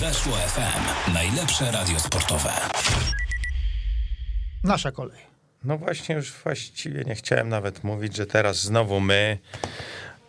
[0.00, 1.12] Weszło FM.
[1.14, 2.50] Najlepsze radio sportowe.
[4.64, 5.18] Nasza kolej.
[5.64, 9.38] No właśnie, już właściwie nie chciałem nawet mówić, że teraz znowu my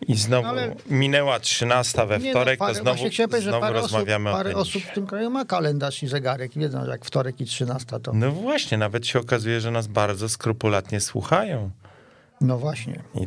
[0.08, 3.78] i znowu Ale- minęła 13 we Nie, wtorek, no, parę- to znowu, chciałem znowu parę
[3.78, 4.90] osób, rozmawiamy parę o osób tenisie.
[4.90, 8.12] w tym kraju ma kalendarz i zegarek i wiedzą, że jak wtorek i 13 to...
[8.12, 11.70] No właśnie, nawet się okazuje, że nas bardzo skrupulatnie słuchają.
[12.40, 13.02] No właśnie.
[13.14, 13.26] I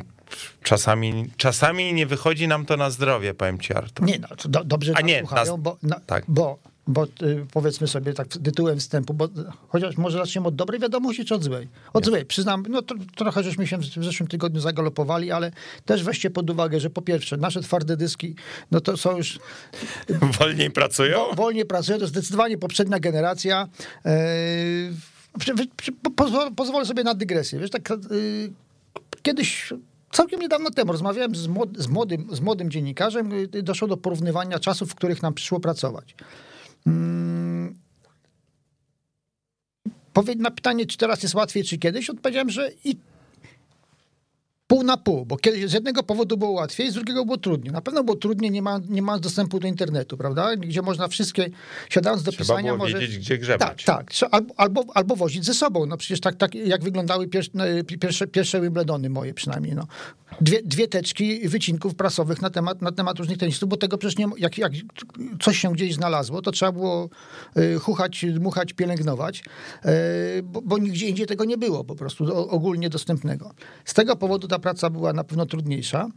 [0.63, 4.05] czasami, czasami nie wychodzi nam to na zdrowie, powiem ci Artur.
[4.05, 6.23] Nie no, do, dobrze A nie, słuchają, nas- bo, no, tak.
[6.27, 6.57] bo,
[6.87, 9.27] bo y, powiedzmy sobie tak tytułem wstępu, bo
[9.67, 11.67] chociaż może zaczniemy od dobrej wiadomości czy od złej?
[11.93, 15.51] Od złej, przyznam, no to, trochę żeśmy się w w zeszłym tygodniu zagalopowali, ale
[15.85, 18.35] też weźcie pod uwagę, że po pierwsze, nasze twarde dyski,
[18.71, 19.39] no to są już
[20.39, 21.19] Wolniej pracują?
[21.29, 23.67] Wo- wolniej pracują, to zdecydowanie poprzednia generacja.
[25.39, 27.59] Przy- przy- po- pozwolę, pozwolę sobie na dygresję.
[27.59, 28.51] Wiesz, tak, yy,
[29.21, 29.73] kiedyś,
[30.13, 34.91] całkiem niedawno temu, rozmawiałem z, z, młodym, z młodym dziennikarzem, yy, doszło do porównywania czasów,
[34.91, 36.15] w których nam przyszło pracować.
[36.87, 37.75] Mm,
[40.13, 42.95] powie- na pytanie, czy teraz jest łatwiej, czy kiedyś, odpowiedziałem, że i
[44.67, 47.73] pół na pół, bo kiedyś z jednego powodu było łatwiej, z drugiego było trudniej.
[47.73, 50.55] Na pewno było trudniej, nie, ma, nie mając dostępu do internetu, prawda?
[50.55, 51.49] Gdzie można wszystkie,
[51.89, 52.75] siadając do Trzeba pisania...
[52.75, 52.99] może...
[52.99, 53.83] wiedzieć, gdzie Tak, grzebać.
[53.83, 54.11] tak.
[54.11, 55.85] Trze- Albo, albo, albo wozić ze sobą.
[55.85, 57.63] No przecież tak, tak jak wyglądały no,
[57.99, 59.75] pierwsze, pierwsze Wimbledony moje przynajmniej.
[59.75, 59.87] No.
[60.41, 64.25] Dwie, dwie teczki wycinków prasowych na temat, na temat różnych tenisów, bo tego przecież nie,
[64.37, 64.71] jak, jak
[65.41, 67.09] coś się gdzieś znalazło, to trzeba było
[67.57, 69.43] y, chuchać, dmuchać, pielęgnować,
[69.85, 73.53] y, bo, bo nigdzie indziej tego nie było po prostu ogólnie dostępnego.
[73.85, 76.07] Z tego powodu ta praca była na pewno trudniejsza.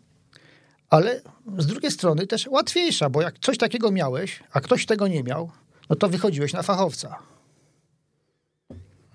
[0.90, 1.20] Ale
[1.58, 5.50] z drugiej strony też łatwiejsza, bo jak coś takiego miałeś, a ktoś tego nie miał,
[5.90, 7.18] no to wychodziłeś na fachowca.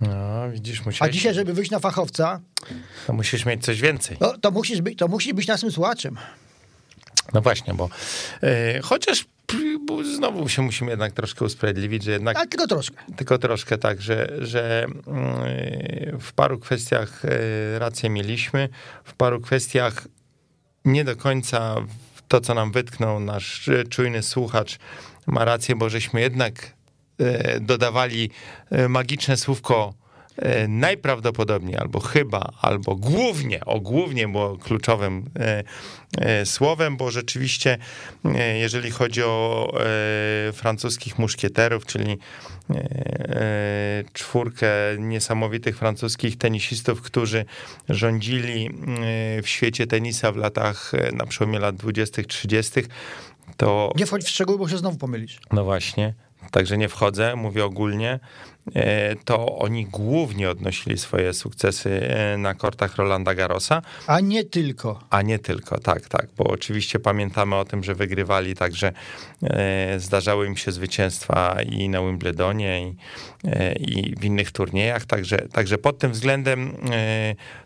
[0.02, 2.42] No, widzisz, A musiałeś, dzisiaj, żeby wyjść na fachowca,
[3.08, 4.18] to musisz mieć coś więcej.
[4.22, 6.18] no, to, musisz być, to musisz być naszym słuchaczem.
[7.34, 7.90] No właśnie, bo
[8.44, 9.26] e, chociaż
[9.98, 12.98] bo znowu się musimy jednak troszkę usprawiedliwić, że jednak Ale tylko troszkę.
[13.16, 18.70] tylko troszkę tak, że, że mm, w paru kwestiach e, rację mieliśmy,
[19.04, 20.08] w paru kwestiach
[20.86, 21.76] nie do końca
[22.28, 24.80] to, co nam wytknął nasz czujny słuchacz,
[25.28, 26.74] ma rację, bo żeśmy jednak
[27.20, 28.30] e, dodawali
[28.70, 29.94] e, magiczne słówko
[30.68, 35.64] najprawdopodobniej, albo chyba, albo głównie, o głównie było kluczowym e,
[36.18, 37.78] e, słowem, bo rzeczywiście,
[38.26, 39.68] e, jeżeli chodzi o
[40.50, 44.68] e, francuskich muszkieterów, czyli e, e, czwórkę
[45.00, 47.46] niesamowitych francuskich tenisistów, którzy
[47.90, 52.82] rządzili e, w świecie tenisa w latach, e, na przełomie lat 20., 30.,
[53.58, 55.40] to Nie wchodź w szczegóły, bo się znowu pomylisz.
[55.52, 56.14] no właśnie,
[56.52, 58.20] także nie wchodzę, mówię ogólnie.
[58.76, 65.00] E, To oni głównie odnosili swoje sukcesy e, na kortach Rolanda Garrosa, A nie tylko.
[65.10, 68.92] a nie tylko, tak, tak, bo oczywiście pamiętamy o tym, że wygrywali, także
[69.44, 72.96] e, zdarzały im się zwycięstwa i na Wimbledonie, i,
[73.80, 76.78] i w innych turniejach, także, także pod tym względem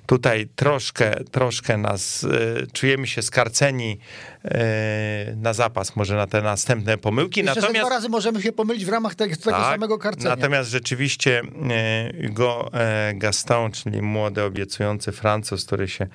[0.05, 3.99] tutaj troszkę, troszkę nas, e, czujemy się skarceni
[4.43, 7.85] e, na zapas, może na te następne pomyłki, Jeszcze natomiast...
[7.85, 10.35] dwa razy możemy się pomylić w ramach tego, tego Tak, samego karcenia.
[10.35, 12.71] Natomiast rzeczywiście e, Hugo
[13.13, 16.07] Gaston, czyli młody, obiecujący Francuz, który się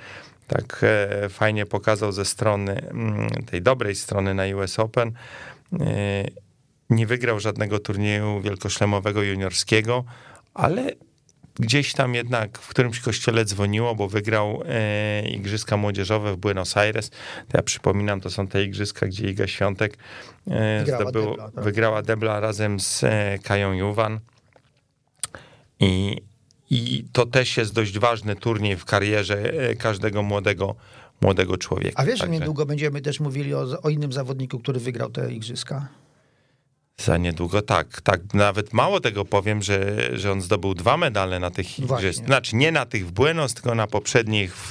[0.47, 0.85] tak
[1.29, 5.13] fajnie pokazał ze strony, mm, tej dobrej strony na US Open,
[6.91, 10.05] nie wygrał żadnego turnieju wielkoszlemowego juniorskiego,
[10.55, 10.93] ale
[11.61, 17.11] gdzieś tam jednak w którymś kościele dzwoniło, bo wygrał e, Igrzyska Młodzieżowe w Buenos Aires.
[17.49, 19.97] To ja przypominam, to są te igrzyska, gdzie Iga Świątek
[20.51, 21.65] e, Wygrała zdobył, debla, tak.
[21.65, 24.21] wygrała debla razem z e, Kają Juwan.
[25.81, 26.23] I,
[26.71, 30.75] I to też jest dość ważny turniej w karierze e, każdego młodego,
[31.21, 32.03] młodego człowieka.
[32.03, 35.33] A wiesz, że Także niedługo będziemy też mówili o, o innym zawodniku, który wygrał te
[35.33, 35.89] igrzyska?
[37.05, 38.35] Za niedługo, tak, tak.
[38.35, 42.27] Nawet mało tego powiem, że, że on zdobył dwa medale na tych igrzyskach.
[42.27, 44.71] Znaczy nie na tych w Buenos, tylko na poprzednich w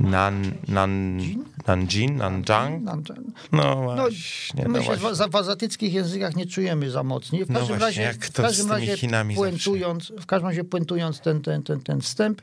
[0.00, 1.20] Nan, Nan,
[1.66, 3.04] Nanjing, Nanjang.
[3.06, 3.14] To-
[3.52, 5.26] No właśnie, no My się właśnie.
[5.28, 7.44] w, w azjatyckich językach nie czujemy za mocni.
[7.44, 8.96] W No każdym właśnie, razie, jak w każdym razie
[9.34, 12.42] puentując, w każdym razie puentując ten, ten, ten, ten wstęp,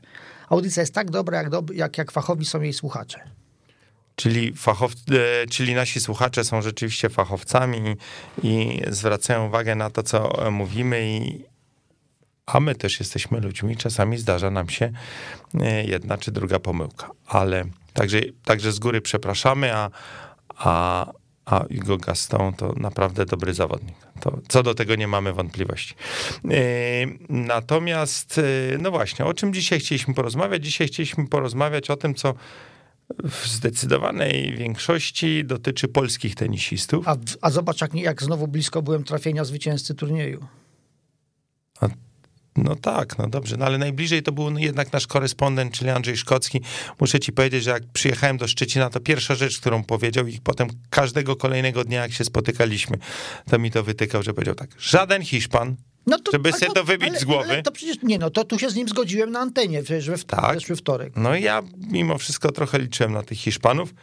[0.50, 3.20] audycja jest tak dobra, jak, dob- jak, jak fachowi są jej słuchacze.
[4.20, 7.96] Czyli, fachow, e, czyli nasi słuchacze są rzeczywiście fachowcami
[8.44, 11.44] i, zwracają uwagę na to, co e, mówimy i
[12.46, 14.92] a my też jesteśmy ludźmi, czasami zdarza nam się
[15.60, 19.90] e, jedna czy druga pomyłka, ale także, także z góry przepraszamy, a,
[20.58, 21.06] a,
[21.46, 23.96] a Hugo Gaston to naprawdę dobry zawodnik.
[24.20, 25.96] To, co do tego nie mamy wątpliwości.
[27.30, 28.42] Natomiast,
[28.80, 30.64] no właśnie, o czym dzisiaj chcieliśmy porozmawiać?
[30.64, 32.34] Dzisiaj chcieliśmy porozmawiać o tym, co
[33.24, 37.08] w zdecydowanej większości dotyczy polskich tenisistów.
[37.08, 40.48] A, a zobacz, jak, jak znowu blisko byłem trafienia zwycięzcy turnieju.
[42.58, 46.62] No tak, no dobrze, no ale najbliżej to był jednak nasz korespondent, czyli Andrzej Szkocki.
[47.00, 50.68] Muszę ci powiedzieć, że jak przyjechałem do Szczecina, to pierwsza rzecz, którą powiedział i potem
[50.90, 52.98] każdego kolejnego dnia, jak się spotykaliśmy,
[53.50, 55.76] to mi to wytykał, że powiedział tak, żaden Hiszpan,
[56.08, 57.50] no to, żeby sobie to wybić ale, z głowy.
[57.50, 60.24] Ale to przecież, nie no, to tu się z nim zgodziłem na antenie, przecież w
[60.24, 60.54] tak.
[60.54, 61.14] zeszły wtorek.
[61.16, 63.94] No i ja mimo wszystko trochę liczyłem na tych Hiszpanów,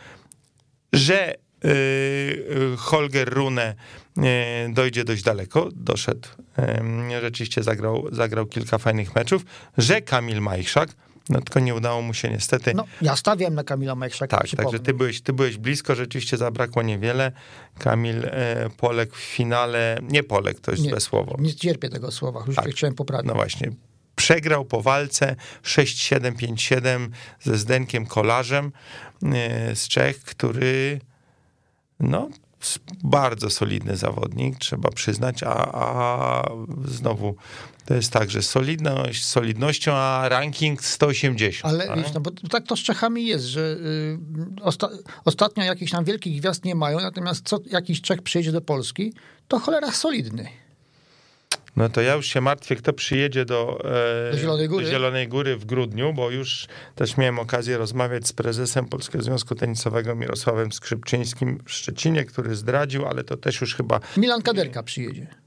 [0.93, 1.35] że
[1.65, 3.75] yy, Holger Rune
[4.17, 4.25] yy,
[4.69, 6.29] dojdzie dość daleko, doszedł,
[7.09, 9.45] yy, rzeczywiście zagrał, zagrał kilka fajnych meczów,
[9.79, 10.97] że Kamil Majchrzak,
[11.29, 12.75] no tylko nie udało mu się niestety.
[12.75, 14.39] No, ja stawiałem na Kamila Majchrzaka.
[14.39, 17.33] Tak, także ty byłeś, ty byłeś blisko, rzeczywiście zabrakło niewiele.
[17.79, 21.37] Kamil e, Polek w finale, nie Polek, to jest nie, słowo.
[21.39, 22.71] Nie cierpię tego słowa, już tak.
[22.71, 23.29] chciałem poprawić.
[23.29, 23.71] No właśnie,
[24.17, 27.09] przegrał po walce 6-7-5-7
[27.41, 28.73] ze Zdenkiem Kolarzem
[29.23, 31.01] e, z Czech, który
[32.01, 32.29] no,
[33.05, 36.43] bardzo solidny zawodnik, trzeba przyznać, a, a
[36.85, 37.37] znowu
[37.87, 41.75] to jest tak, że solidność solidnością, a ranking 180.
[41.75, 41.99] Ale tak?
[41.99, 44.89] wiesz, no bo tak to z Czechami jest, że y, osta
[45.25, 49.13] ostatnio jakichś tam wielkich gwiazd nie mają, natomiast co jakiś Czech przyjedzie do Polski,
[49.49, 50.49] to cholera solidny.
[51.77, 53.81] No to ja już się martwię, kto przyjedzie do,
[54.29, 54.85] e, do, Zielonej Góry.
[54.85, 59.55] do Zielonej Góry w grudniu, bo już też miałem okazję rozmawiać z prezesem Polskiego Związku
[59.55, 64.01] Tenisowego Mirosławem Skrzypczyńskim w Szczecinie, który zdradził, ale to też już chyba...
[64.17, 65.44] Milan Kaderka przyjedzie.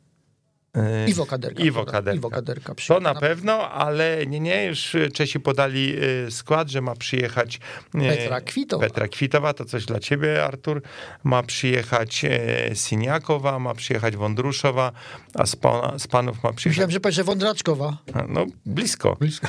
[0.76, 1.64] Yy, Iwo Kaderka.
[1.64, 2.18] Iwo Kaderka.
[2.18, 6.96] Iwo Kaderka to na pewno, ale nie, nie, już Czesi podali yy, skład, że ma
[6.96, 7.60] przyjechać
[7.94, 8.84] yy, Petra Kwitowa.
[8.84, 10.82] Petra Kwitowa, to coś dla ciebie, Artur.
[11.24, 12.26] Ma przyjechać
[12.74, 14.92] Siniakowa, ma przyjechać Wądruszowa,
[15.34, 16.78] a z, pana, z panów ma przyjechać...
[16.78, 17.98] Myślałem, że powie Wądraczkowa.
[18.30, 19.16] No, blisko.
[19.20, 19.48] blisko.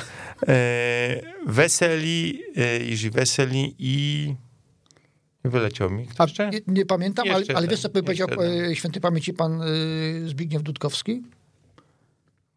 [1.47, 2.43] Weseli,
[2.87, 4.35] Iży Weseli i
[5.43, 6.07] Wyleciał mi.
[6.17, 8.75] A, nie, nie, pamiętam, ale, ale wiesz, co powiedział ten.
[8.75, 11.23] świętej pamięci pan y, Zbigniew Dudkowski?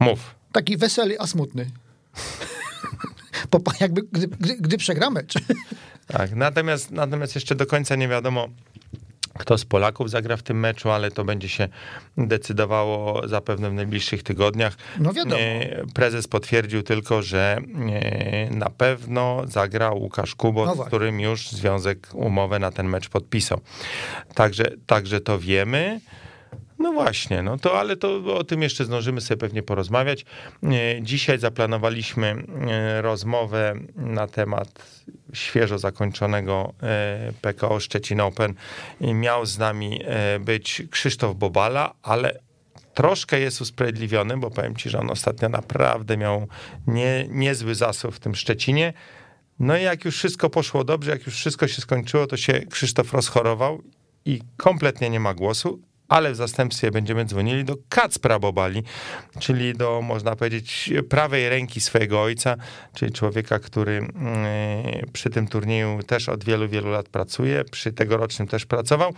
[0.01, 0.35] Mów.
[0.53, 1.71] Taki wesely, a smutny.
[3.51, 5.35] Bo jakby, gdy, gdy, gdy przegra mecz.
[6.07, 8.49] Tak, natomiast, natomiast jeszcze do końca nie wiadomo,
[9.39, 11.69] kto z Polaków zagra w tym meczu, ale to będzie się
[12.17, 14.77] decydowało zapewne w najbliższych tygodniach.
[15.01, 15.41] No wiadomo.
[15.41, 17.59] E, prezes potwierdził tylko, że
[17.91, 23.09] e, na pewno zagra Łukasz Kubot, no z którym już związek umowę na ten mecz
[23.09, 23.61] podpisał.
[24.35, 26.01] Także, także to wiemy.
[26.83, 30.25] No właśnie, no to ale to o tym jeszcze zdążymy sobie pewnie porozmawiać.
[30.63, 35.03] E, dzisiaj zaplanowaliśmy e, rozmowę na temat
[35.33, 38.55] świeżo zakończonego e, PKO Szczecin Open.
[39.01, 40.01] Miał z nami
[40.41, 42.39] być Krzysztof Bobala, ale
[42.95, 46.49] troszkę jest usprawiedliwiony, bo powiem ci, że on ostatnio naprawdę miał
[46.87, 48.93] nie, niezły zasób w tym Szczecinie.
[49.59, 53.13] No i jak już wszystko poszło dobrze, jak już wszystko się skończyło, to się Krzysztof
[53.13, 53.83] rozchorował
[54.25, 55.81] i kompletnie nie ma głosu,
[56.13, 58.83] ale w zastępstwie będziemy dzwonili do Kacpra Bobali,
[59.39, 62.57] czyli do, można powiedzieć, prawej ręki swojego ojca,
[62.95, 64.11] czyli człowieka, który mm,
[65.13, 69.15] przy tym turnieju też od wielu, wielu lat pracuje, przy tegorocznym też pracował.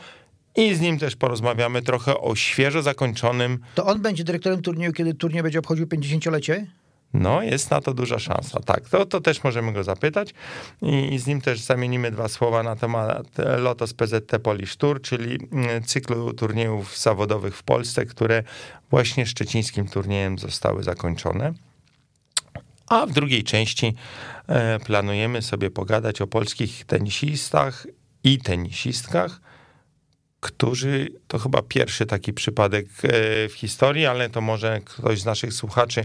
[0.57, 3.59] I z nim też porozmawiamy trochę o świeżo zakończonym.
[3.75, 6.67] To on będzie dyrektorem turnieju, kiedy turniej będzie obchodził 50-lecie?
[7.15, 8.61] No, jest na to duża szansa.
[8.61, 10.35] Tak, to, to też możemy go zapytać
[10.83, 13.27] i, i z nim też zamienimy dwa słowa na temat
[13.59, 18.43] Lotos PZT Polish Tour, czyli mm, cyklu turniejów zawodowych w Polsce, które
[18.91, 21.53] właśnie szczecińskim turniejem zostały zakończone.
[22.89, 23.95] A w drugiej części
[24.47, 27.87] e, planujemy sobie pogadać o polskich tenisistach
[28.25, 29.41] i tenisistkach,
[30.41, 35.53] którzy to chyba pierwszy taki przypadek e, w historii, ale to może ktoś z naszych
[35.53, 36.05] słuchaczy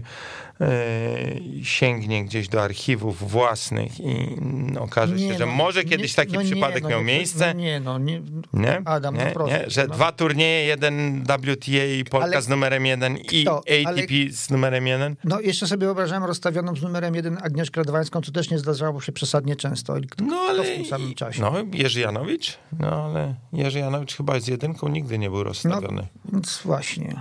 [1.62, 4.36] sięgnie gdzieś do archiwów własnych i
[4.78, 7.54] okaże się, no, że może kiedyś taki no przypadek nie, no, miał miejsce.
[7.54, 8.22] No nie, no nie.
[8.52, 8.82] nie?
[8.84, 9.58] Adam, nie, no proszę.
[9.58, 9.70] Nie?
[9.70, 9.94] Że no.
[9.94, 13.58] dwa turnieje, jeden WTA i Polka ale, z numerem jeden i kto?
[13.58, 15.16] ATP ale, z numerem jeden.
[15.24, 19.12] No jeszcze sobie wyobrażałem rozstawioną z numerem jeden Agnieszkę Radwańską, co też nie zdarzało się
[19.12, 19.94] przesadnie często.
[20.10, 20.64] Kto, no ale...
[20.64, 21.40] w tym samym czasie.
[21.40, 22.58] No Jerzy Janowicz?
[22.78, 26.06] No ale Jerzy Janowicz chyba z jedynką nigdy nie był rozstawiony.
[26.24, 27.20] No, więc właśnie.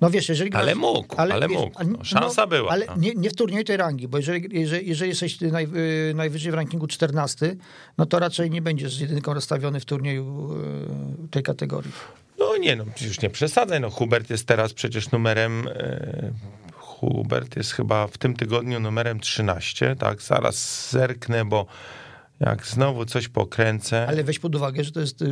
[0.00, 1.84] No wiesz, jeżeli ale mógł, ale, ale mógł.
[1.84, 2.70] No, szansa no, była.
[2.70, 2.96] Ale no.
[2.96, 5.68] nie, nie w turnieju tej rangi, bo jeżeli, jeżeli, jeżeli jesteś naj,
[6.10, 7.56] y, najwyżej w rankingu 14,
[7.98, 10.54] no to raczej nie będziesz z jedynką rozstawiony w turnieju
[11.24, 11.92] y, tej kategorii.
[12.38, 13.80] No nie, no przecież nie przesadzaj.
[13.80, 15.68] No Hubert jest teraz przecież numerem...
[15.68, 16.32] Y,
[16.72, 20.22] Hubert jest chyba w tym tygodniu numerem 13, tak?
[20.22, 21.66] Zaraz zerknę, bo
[22.40, 24.06] jak znowu coś pokręcę...
[24.08, 25.24] Ale weź pod uwagę, że to jest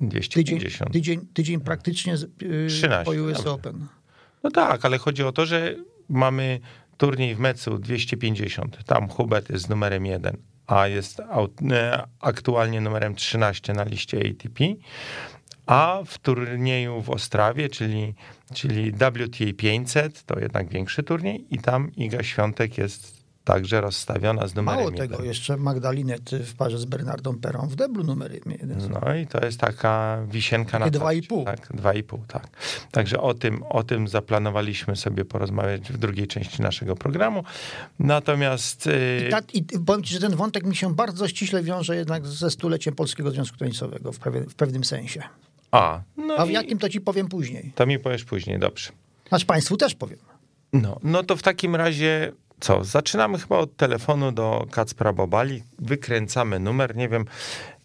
[0.00, 0.92] 250.
[0.92, 2.14] Tydzień, tydzień, tydzień praktycznie
[2.68, 3.50] 13, po US dobrze.
[3.50, 3.86] Open.
[4.42, 5.74] No tak, ale chodzi o to, że
[6.08, 6.60] mamy
[6.96, 8.84] turniej w Mecu 250.
[8.84, 10.36] Tam Hubert jest numerem jeden.
[10.66, 11.20] a jest
[12.20, 14.64] aktualnie numerem 13 na liście ATP.
[15.66, 18.14] A w turnieju w Ostrawie, czyli,
[18.54, 24.54] czyli WTA 500, to jednak większy turniej i tam Iga Świątek jest także rozstawiona z
[24.54, 28.88] numerem Mało tego, jeszcze Magdalinet w parze z Bernardą Perą w deblu numer jeden.
[28.90, 31.44] No i to jest taka wisienka na Dwa i pół.
[31.44, 32.48] Tak, dwa i pół, tak.
[32.90, 37.44] Także o tym, o tym zaplanowaliśmy sobie porozmawiać w drugiej części naszego programu.
[37.98, 38.86] Natomiast...
[38.86, 42.26] Y, I, ta, i powiem ci, że ten wątek mi się bardzo ściśle wiąże jednak
[42.26, 45.22] ze stuleciem Polskiego Związku Tenisowego w, pewien, w pewnym sensie.
[45.70, 47.72] A, no A w jakim to ci powiem później.
[47.74, 48.90] To mi powiesz później, dobrze.
[49.28, 50.18] Znaczy państwu też powiem.
[50.72, 52.84] No, no to w takim razie co?
[52.84, 57.24] Zaczynamy chyba od telefonu do Kacpra Bobali, wykręcamy numer, nie wiem,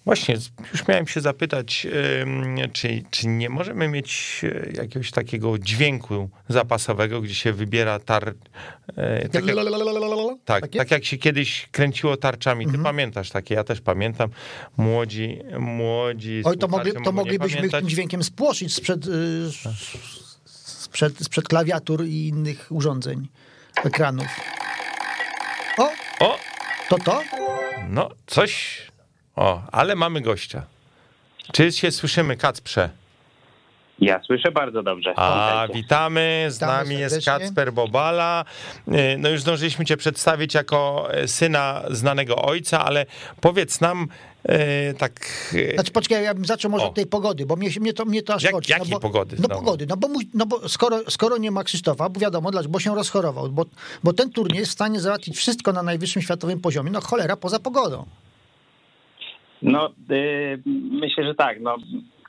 [0.06, 0.38] Właśnie,
[0.72, 1.88] już miałem się zapytać,
[2.74, 8.34] czy, czy nie możemy mieć e, jakiegoś takiego dźwięku zapasowego, gdzie się wybiera tar...
[8.98, 9.56] E, tak jak,
[10.46, 12.66] tak, tak jak się kiedyś kręciło tarczami.
[12.66, 12.84] Ty mhm.
[12.84, 14.30] pamiętasz takie, ja też pamiętam.
[14.78, 19.50] Młodzi, młodzi Oj, to, mogli, to moglibyśmy tym dźwiękiem spłoszyć sprzed, y,
[20.46, 23.28] sprzed, sprzed klawiatur i innych urządzeń,
[23.84, 24.28] ekranów.
[26.90, 27.22] To to?
[27.90, 28.82] No, coś.
[29.36, 30.66] O, ale mamy gościa.
[31.54, 32.90] Czy się słyszymy, Kacprze?
[34.00, 35.14] Ja słyszę bardzo dobrze.
[35.16, 36.46] A, witamy.
[36.50, 38.46] Z witamy nami jest Kacper Bobala.
[38.88, 43.06] Y, no już zdążyliśmy cię przedstawić jako e, syna znanego ojca, ale
[43.42, 44.08] powiedz nam
[44.44, 45.14] e, tak...
[45.72, 46.88] E, znaczy poczekaj, ja bym zaczął może o.
[46.88, 48.72] od tej pogody, bo mnie, mnie, to, mnie to aż Jak, chodzi.
[48.72, 49.36] Jakiej no bo, pogody?
[49.40, 52.96] No pogody, no bo, no bo skoro, skoro nie ma Krzysztofa, bo wiadomo, bo się
[52.96, 53.66] rozchorował, bo,
[54.04, 57.60] bo ten turniej jest w stanie załatwić wszystko na najwyższym światowym poziomie, no cholera, poza
[57.60, 58.06] pogodą.
[59.62, 60.62] No, yy,
[60.92, 61.60] myślę, że tak.
[61.62, 61.78] No,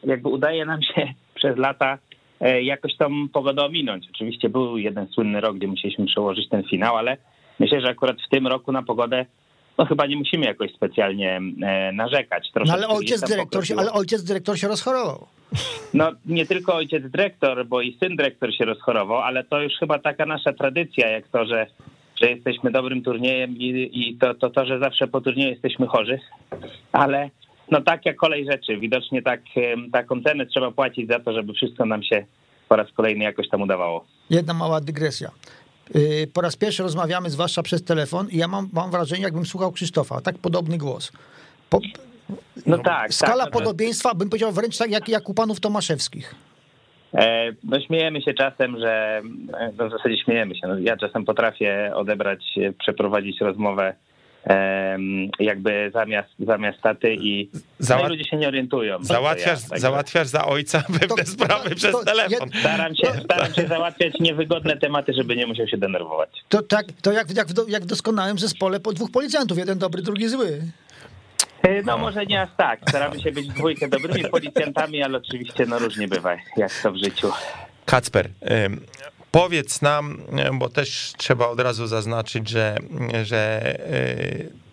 [0.05, 1.99] jakby udaje nam się przez lata
[2.41, 4.07] e, jakoś tą pogodę ominąć.
[4.15, 7.17] Oczywiście był jeden słynny rok, gdzie musieliśmy przełożyć ten finał, ale
[7.59, 9.27] myślę, że akurat w tym roku na pogodę
[9.79, 12.51] no chyba nie musimy jakoś specjalnie e, narzekać.
[12.67, 15.27] No ale ojciec, dyrektor się, ale ojciec dyrektor się rozchorował.
[15.95, 19.99] No nie tylko ojciec dyrektor, bo i syn dyrektor się rozchorował, ale to już chyba
[19.99, 21.67] taka nasza tradycja, jak to, że,
[22.23, 26.19] że jesteśmy dobrym turniejem i, i to, to to, że zawsze po turnieju jesteśmy chorzy,
[26.93, 27.31] ale
[27.71, 28.77] no tak jak kolej rzeczy.
[28.77, 29.41] Widocznie tak,
[29.93, 32.25] taką cenę trzeba płacić za to, żeby wszystko nam się
[32.69, 34.05] po raz kolejny jakoś tam udawało.
[34.31, 35.31] Jedna mała dygresja.
[35.97, 39.73] Y, po raz pierwszy rozmawiamy, zwłaszcza przez telefon, i ja mam, mam wrażenie, jakbym słuchał
[39.73, 40.21] Krzysztofa.
[40.21, 41.13] Tak podobny głos.
[41.71, 41.81] Po,
[42.67, 43.15] no tak.
[43.15, 46.35] Skala tak, podobieństwa, bym powiedział wręcz tak jak, jak u panów Tomaszewskich.
[47.15, 49.23] E, no śmiejemy się czasem, że
[49.59, 50.67] e, no w zasadzie śmiejemy się.
[50.67, 53.95] No, ja czasem potrafię odebrać, e, przeprowadzić rozmowę
[55.41, 58.09] jakby zamiast, zamiast taty i no Załat...
[58.09, 59.05] ludzie się nie orientują.
[59.05, 62.51] Załatwiasz, ja, załatwiasz za ojca pewne to, sprawy to, przez to, telefon.
[62.61, 66.31] Staram się, staram się załatwiać niewygodne tematy, żeby nie musiał się denerwować.
[66.49, 70.03] To tak, to jak, jak, w, jak w doskonałym zespole po dwóch policjantów, jeden dobry,
[70.03, 70.63] drugi zły.
[71.63, 72.81] E, no może nie aż tak.
[72.89, 77.33] Staramy się być dwójkę dobrymi policjantami, ale oczywiście no różnie bywa, jak to w życiu.
[77.85, 78.29] Kacper,
[79.31, 82.77] Powiedz nam, bo też trzeba od razu zaznaczyć, że,
[83.25, 84.67] że e,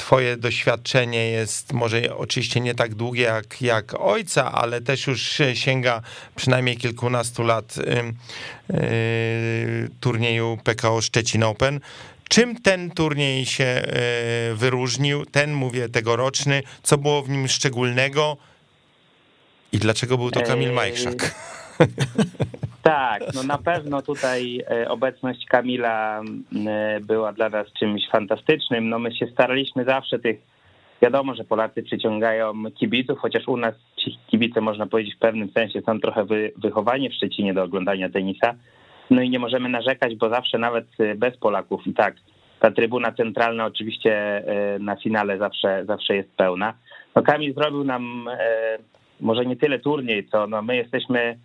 [0.00, 6.02] Twoje doświadczenie jest może oczywiście nie tak długie jak, jak ojca, ale też już sięga
[6.36, 11.80] przynajmniej kilkunastu lat yy, turnieju PKO Szczecin Open.
[12.28, 13.82] Czym ten turniej się
[14.54, 15.26] wyróżnił?
[15.26, 16.62] Ten, mówię, tegoroczny.
[16.82, 18.36] Co było w nim szczególnego?
[19.72, 21.34] I dlaczego był to Kamil Majchrzak?
[22.90, 26.22] Tak, no na pewno tutaj e, obecność Kamila
[26.66, 28.88] e, była dla nas czymś fantastycznym.
[28.88, 30.40] No my się staraliśmy zawsze tych,
[31.02, 35.80] wiadomo, że Polacy przyciągają kibiców, chociaż u nas ci kibice, można powiedzieć, w pewnym sensie
[35.80, 36.52] są trochę wy,
[37.10, 38.54] w Szczecinie do oglądania tenisa.
[39.10, 42.14] No i nie możemy narzekać, bo zawsze nawet e, bez Polaków i tak
[42.60, 44.42] ta trybuna centralna oczywiście
[44.80, 46.74] na finale zawsze, zawsze jest pełna.
[47.16, 48.28] No Kamil zrobił nam
[49.20, 51.38] może nie tyle turniej, co no my jesteśmy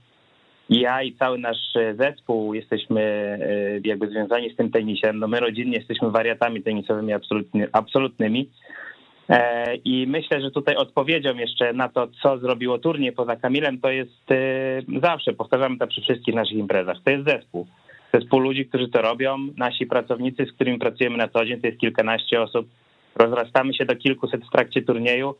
[0.69, 5.19] ja i cały nasz e, zespół jesteśmy e, jakby związani z tym tenisem.
[5.19, 8.49] No my rodzinnie jesteśmy wariatami tenisowymi absolutny, absolutnymi.
[9.29, 13.89] E, I myślę, że tutaj odpowiedzią jeszcze na to, co zrobiło turniej poza Kamilem, to
[13.89, 14.25] jest
[15.01, 17.67] zawsze, powtarzamy to przy wszystkich naszych imprezach, to jest zespół.
[18.13, 21.79] Zespół ludzi, którzy to robią, nasi pracownicy, z którymi pracujemy na co dzień, to jest
[21.79, 22.67] kilkanaście osób.
[23.15, 25.35] Rozrastamy się do kilkuset w trakcie turnieju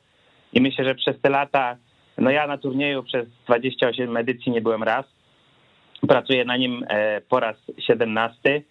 [0.53, 1.77] i myślę, że przez te lata,
[2.17, 5.05] no ja na turnieju przez 28 edycji nie byłem raz,
[6.07, 8.61] Pracuję na nim e, po raz 17.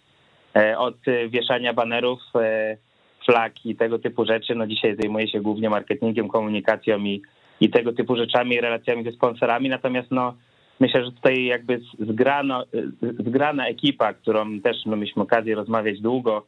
[0.55, 0.95] E, od
[1.29, 2.77] wieszania banerów, e,
[3.25, 4.55] flag i tego typu rzeczy.
[4.55, 7.21] No dzisiaj zajmuję się głównie marketingiem, komunikacją i,
[7.61, 9.69] i tego typu rzeczami, relacjami ze sponsorami.
[9.69, 10.35] Natomiast no,
[10.79, 12.63] myślę, że tutaj jakby zgrano,
[13.01, 16.45] zgrana ekipa, którą też no, mieliśmy okazję rozmawiać długo,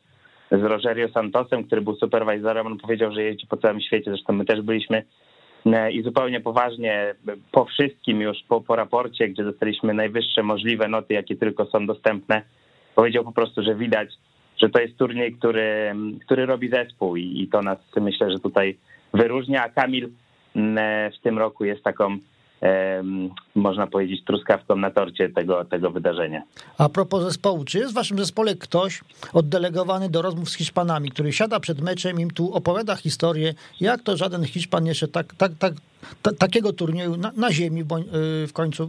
[0.51, 2.67] z Rogerio Santosem, który był superwajzorem.
[2.67, 5.03] On powiedział, że jeździ po całym świecie, zresztą my też byliśmy
[5.91, 7.15] i zupełnie poważnie
[7.51, 12.41] po wszystkim już, po, po raporcie, gdzie dostaliśmy najwyższe możliwe noty, jakie tylko są dostępne,
[12.95, 14.09] powiedział po prostu, że widać,
[14.61, 15.95] że to jest turniej, który,
[16.25, 18.77] który robi zespół i, i to nas myślę, że tutaj
[19.13, 20.09] wyróżnia, a Kamil
[20.55, 22.17] w tym roku jest taką
[23.55, 26.43] można powiedzieć, truskawką na torcie tego, tego wydarzenia.
[26.77, 29.01] A propos zespołu, czy jest w waszym zespole ktoś
[29.33, 34.17] oddelegowany do rozmów z Hiszpanami, który siada przed meczem, im tu opowiada historię, jak to
[34.17, 35.73] żaden Hiszpan jeszcze tak, tak, tak,
[36.37, 38.87] takiego turnieju na, na ziemi w, y, w końcu y,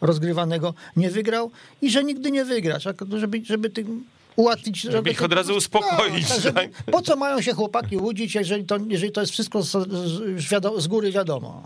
[0.00, 1.50] rozgrywanego nie wygrał
[1.82, 2.78] i że nigdy nie wygra,
[3.18, 4.04] żeby, żeby tym
[4.36, 4.80] ułatwić.
[4.80, 6.28] Żeby ich od razu uspokoić.
[6.28, 9.62] No, tak, żeby, po co mają się chłopaki łudzić, jeżeli to, jeżeli to jest wszystko
[9.62, 11.62] z, z, z góry wiadomo?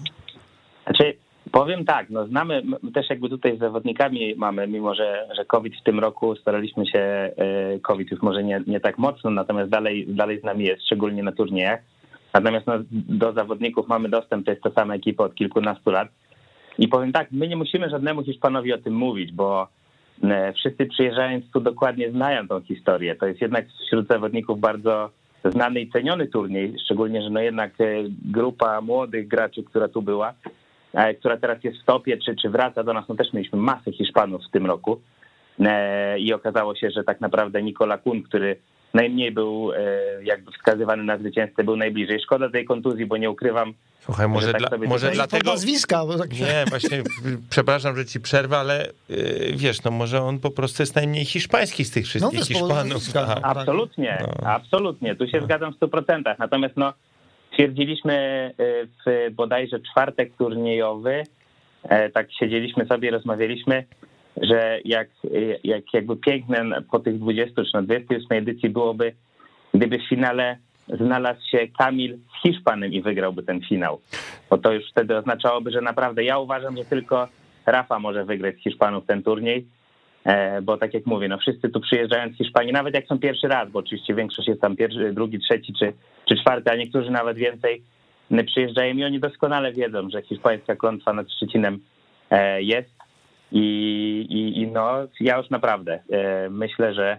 [0.84, 1.16] Znaczy,
[1.52, 2.62] powiem tak, no znamy,
[2.94, 6.98] też jakby tutaj z zawodnikami mamy, mimo że, że COVID w tym roku staraliśmy się,
[6.98, 7.32] e,
[7.82, 11.32] COVID już może nie, nie tak mocno, natomiast dalej, dalej z nami jest, szczególnie na
[11.32, 11.80] turniejach.
[12.34, 16.08] Natomiast no, do zawodników mamy dostęp, to jest ta sama ekipa od kilkunastu lat.
[16.78, 19.68] I powiem tak, my nie musimy żadnemu Hiszpanowi o tym mówić, bo
[20.22, 23.14] e, wszyscy przyjeżdżając tu dokładnie znają tą historię.
[23.16, 25.10] To jest jednak wśród zawodników bardzo
[25.44, 27.84] znany i ceniony turniej, szczególnie, że no jednak e,
[28.24, 30.34] grupa młodych graczy, która tu była,
[31.18, 33.04] która teraz jest w topie, czy, czy wraca do nas.
[33.08, 35.00] No też mieliśmy masę Hiszpanów w tym roku
[35.60, 38.56] e, i okazało się, że tak naprawdę Nikola Kun, który
[38.94, 39.78] najmniej był e,
[40.24, 42.20] jakby wskazywany na zwycięzcę, był najbliżej.
[42.20, 43.74] Szkoda tej kontuzji, bo nie ukrywam.
[44.00, 45.50] Słuchaj, może, tak dla, może dlatego...
[45.50, 46.06] nazwiska.
[46.06, 46.32] Bo tak...
[46.32, 47.02] Nie, właśnie,
[47.50, 48.86] przepraszam, że ci przerwę, ale
[49.56, 53.12] wiesz, no może on po prostu jest najmniej hiszpański z tych wszystkich no, Hiszpanów.
[53.12, 53.38] Tak.
[53.42, 54.50] Absolutnie, no.
[54.50, 55.44] absolutnie, tu się no.
[55.44, 56.34] zgadzam w 100%.
[56.38, 56.92] Natomiast no,
[57.52, 61.22] Stwierdziliśmy e, w bodajże czwartek turniejowy,
[61.82, 63.84] e, tak siedzieliśmy sobie, rozmawialiśmy,
[64.42, 65.08] że jak,
[65.64, 69.12] jak jakby piękne po tych 20 czy na 28 edycji byłoby,
[69.74, 70.56] gdyby w finale
[70.88, 74.00] znalazł się Kamil z Hiszpanem i wygrałby ten finał.
[74.50, 77.28] Bo to już wtedy oznaczałoby, że naprawdę ja uważam, że tylko
[77.66, 79.81] Rafa może wygrać z Hiszpanów ten turniej, e,
[80.62, 83.70] bo tak jak mówię, no wszyscy tu przyjeżdżają z Hiszpanii, nawet jak są pierwszy raz,
[83.70, 85.92] bo oczywiście większość jest tam pierwszy, drugi, trzeci czy
[86.28, 87.82] czy czwarty, a niektórzy nawet więcej
[88.46, 91.80] przyjeżdżają i oni doskonale wiedzą, że hiszpańska klątwa nad Szczecinem
[92.30, 92.90] e, jest
[93.52, 93.66] i,
[94.30, 97.18] i, i no ja już naprawdę e, myślę, że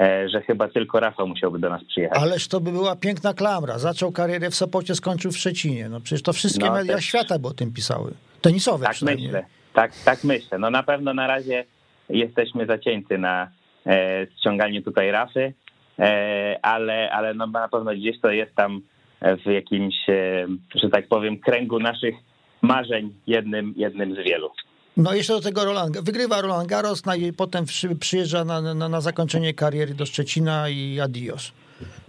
[0.00, 2.18] e, że chyba tylko Rafał musiałby do nas przyjechać.
[2.22, 3.78] Ależ to by była piękna klamra.
[3.78, 5.88] Zaczął karierę w Sopocie, skończył w Szczecinie.
[5.88, 7.04] No przecież to wszystkie no, media też...
[7.04, 8.12] świata by o tym pisały.
[8.40, 9.26] Tenisowe tak przynajmniej.
[9.26, 9.44] Myślę.
[9.72, 10.58] Tak, tak myślę.
[10.58, 11.64] No na pewno na razie
[12.08, 13.50] jesteśmy zacięty na
[13.86, 15.52] e, ściąganiu tutaj Rafy.
[15.98, 18.80] E, ale, ale no na pewno gdzieś to jest tam
[19.22, 22.14] w jakimś, e, że tak powiem, kręgu naszych
[22.62, 24.50] marzeń jednym, jednym z wielu.
[24.96, 27.64] No jeszcze do tego Roland, wygrywa Roland Garros, no i potem
[28.00, 31.52] przyjeżdża na, na, na zakończenie kariery do Szczecina i adios.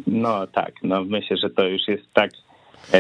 [0.07, 2.31] No tak, no myślę, że to już jest tak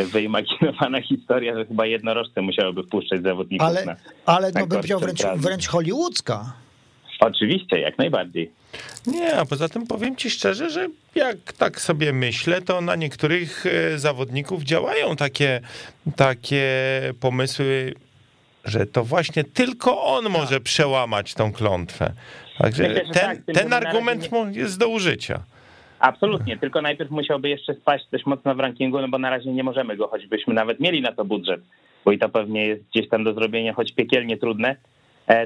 [0.05, 5.23] wyimaginowana historia, że chyba jednorożce musiałoby wpuszczać zawodników ale, na Ale no bym powiedział wręcz,
[5.35, 6.53] wręcz hollywoodzka.
[7.19, 8.51] Oczywiście, jak najbardziej.
[9.07, 13.65] Nie, a poza tym powiem ci szczerze, że jak tak sobie myślę, to na niektórych
[13.65, 15.61] e, zawodników działają takie,
[16.15, 16.63] takie
[17.19, 17.93] pomysły,
[18.65, 20.33] że to właśnie tylko on tak.
[20.33, 22.13] może przełamać tą klątwę.
[22.57, 24.59] Także Myślę, ten, tak, ten argument nie...
[24.59, 25.39] jest do użycia.
[25.99, 29.63] Absolutnie, tylko najpierw musiałby jeszcze spaść dość mocno w rankingu, no bo na razie nie
[29.63, 31.61] możemy go, choćbyśmy nawet mieli na to budżet,
[32.05, 34.75] bo i to pewnie jest gdzieś tam do zrobienia, choć piekielnie trudne,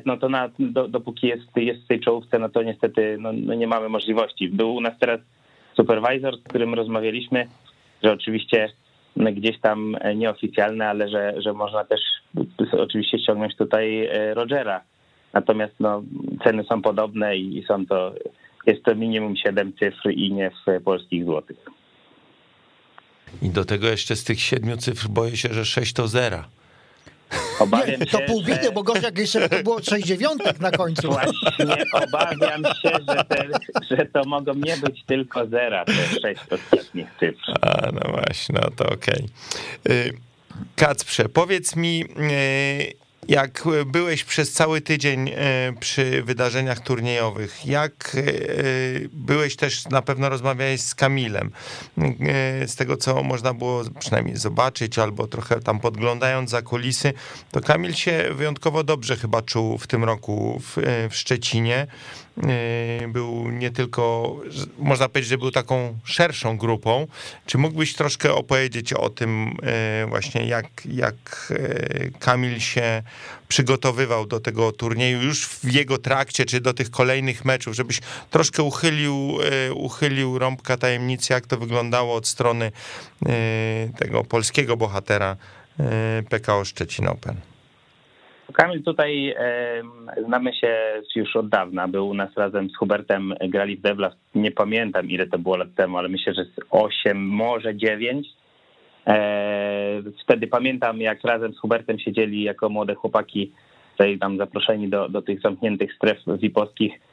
[0.05, 3.53] no to na, do, dopóki jest, jest w tej czołówce, no to niestety no, no
[3.53, 4.49] nie mamy możliwości.
[4.49, 5.19] Był u nas teraz
[5.75, 7.47] supervisor, z którym rozmawialiśmy,
[8.03, 8.69] że oczywiście
[9.15, 11.99] no, gdzieś tam nieoficjalne, ale że, że można też
[12.71, 14.81] oczywiście ściągnąć tutaj e, Rogera.
[15.33, 16.03] Natomiast no,
[16.43, 18.13] ceny są podobne i są to,
[18.67, 21.57] jest to minimum 7 cyfr i nie w polskich złotych.
[23.41, 26.47] I do tego jeszcze z tych siedmiu cyfr boję się, że 6 to zera.
[27.59, 28.71] Obawiam nie, to się, pół biedy, że...
[28.71, 31.07] bo gorzej jak jeszcze to było 6 dziewiątek na końcu.
[31.07, 33.47] Właśnie obawiam się, że, te,
[33.91, 37.51] że to mogą nie być tylko zera, te sześć ostatnich cyfr.
[37.61, 39.25] A, no właśnie, no to okej.
[39.85, 40.13] Okay.
[40.75, 42.93] Kacprze, powiedz mi, y,
[43.27, 48.21] jak byłeś przez cały tydzień e, przy wydarzeniach turniejowych, jak e,
[49.13, 51.51] byłeś też, na pewno rozmawiałeś z Kamilem,
[51.97, 57.13] e, z tego co można było przynajmniej zobaczyć, albo trochę tam podglądając za kulisy,
[57.51, 60.77] to Kamil się wyjątkowo dobrze chyba czuł w tym roku w,
[61.09, 61.87] w Szczecinie.
[63.07, 64.35] Był nie tylko,
[64.79, 67.07] można powiedzieć, że był taką szerszą grupą.
[67.45, 69.57] Czy mógłbyś troszkę opowiedzieć o tym
[70.07, 71.53] właśnie, jak, jak
[72.19, 73.03] Kamil się
[73.47, 78.63] przygotowywał do tego turnieju już w jego trakcie, czy do tych kolejnych meczów, żebyś troszkę
[78.63, 79.37] uchylił,
[79.73, 82.71] uchylił rąbka tajemnicy, jak to wyglądało od strony
[83.97, 85.35] tego polskiego bohatera
[86.29, 87.50] PKO Szczecin Open.
[88.53, 89.81] Kamil tutaj e,
[90.25, 90.77] znamy się
[91.15, 91.87] już od dawna.
[91.87, 94.11] Był u nas razem z Hubertem, grali w Devla.
[94.35, 98.27] Nie pamiętam ile to było lat temu, ale myślę, że z 8, może 9.
[99.07, 103.51] E, wtedy pamiętam, jak razem z Hubertem siedzieli jako młode chłopaki,
[103.91, 107.10] tutaj tam zaproszeni do, do tych zamkniętych stref VIP-owskich e,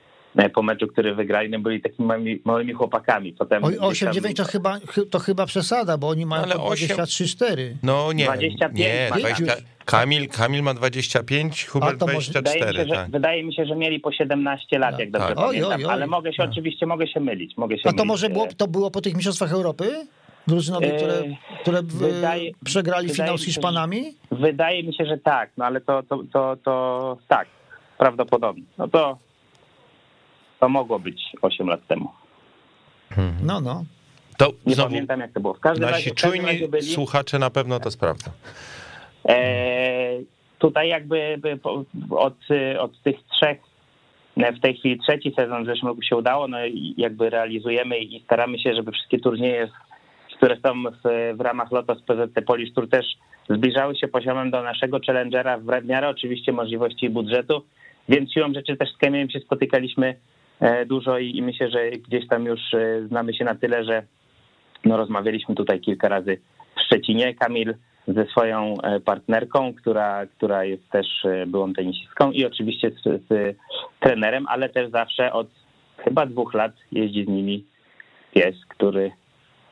[0.55, 3.33] po meczu, który wygrali, no byli takimi małymi, małymi chłopakami.
[3.33, 4.79] Potem 8-9 to chyba,
[5.11, 7.75] to chyba przesada, bo oni mają Ale 23-4.
[7.83, 12.67] No nie, 25 nie, 20, Kamil, Kamil ma 25, Hubert 24.
[12.67, 13.11] Wydaje mi, się, tak.
[13.11, 15.37] wydaje mi się, że mieli po 17 lat, jak dobrze tak.
[15.37, 15.93] pamiętam, oj, oj, oj.
[15.93, 16.51] ale mogę się, no.
[16.51, 17.57] oczywiście mogę się mylić.
[17.57, 18.09] Mogę się A to mylić.
[18.09, 20.07] może było, to było po tych mistrzostwach Europy?
[20.49, 24.05] drużynowie, które, e, które wydaje, przegrali finał z Hiszpanami?
[24.05, 27.49] Się, wydaje mi się, że tak, no ale to, to, to, to tak,
[27.99, 28.65] prawdopodobnie.
[28.79, 29.19] No to,
[30.61, 32.11] to mogło być 8 lat temu.
[33.43, 33.85] No, no.
[34.39, 35.55] To nie znowu, pamiętam, jak to było.
[35.55, 36.83] W każdym nasi razie, czujni byli...
[36.83, 38.31] słuchacze na pewno to sprawdzą.
[39.29, 40.11] E,
[40.59, 41.41] tutaj jakby
[42.11, 42.35] od,
[42.79, 43.59] od tych trzech,
[44.37, 48.25] w tej chwili trzeci sezon w zeszłym roku się udało, no i jakby realizujemy i
[48.25, 49.69] staramy się, żeby wszystkie turnieje
[50.39, 53.07] które są w, w ramach Lotos PZT Polish Tour też
[53.51, 57.63] zbliżały się poziomem do naszego challengera w miarę oczywiście możliwości i budżetu,
[58.09, 60.15] więc siłą rzeczy też z Kamilem się spotykaliśmy e,
[60.87, 64.03] dużo i, i myślę, że gdzieś tam już e, znamy się na tyle, że
[64.85, 66.41] no rozmawialiśmy tutaj kilka razy
[66.77, 67.35] w Szczecinie.
[67.35, 67.75] Kamil
[68.09, 71.07] ze swoją e, partnerką, która, która jest też
[71.47, 73.57] byłą tenisistką i oczywiście z, z
[74.01, 75.49] trenerem, ale też zawsze od
[75.99, 77.65] chyba dwóch lat jeździ z nimi
[78.35, 79.13] pies, który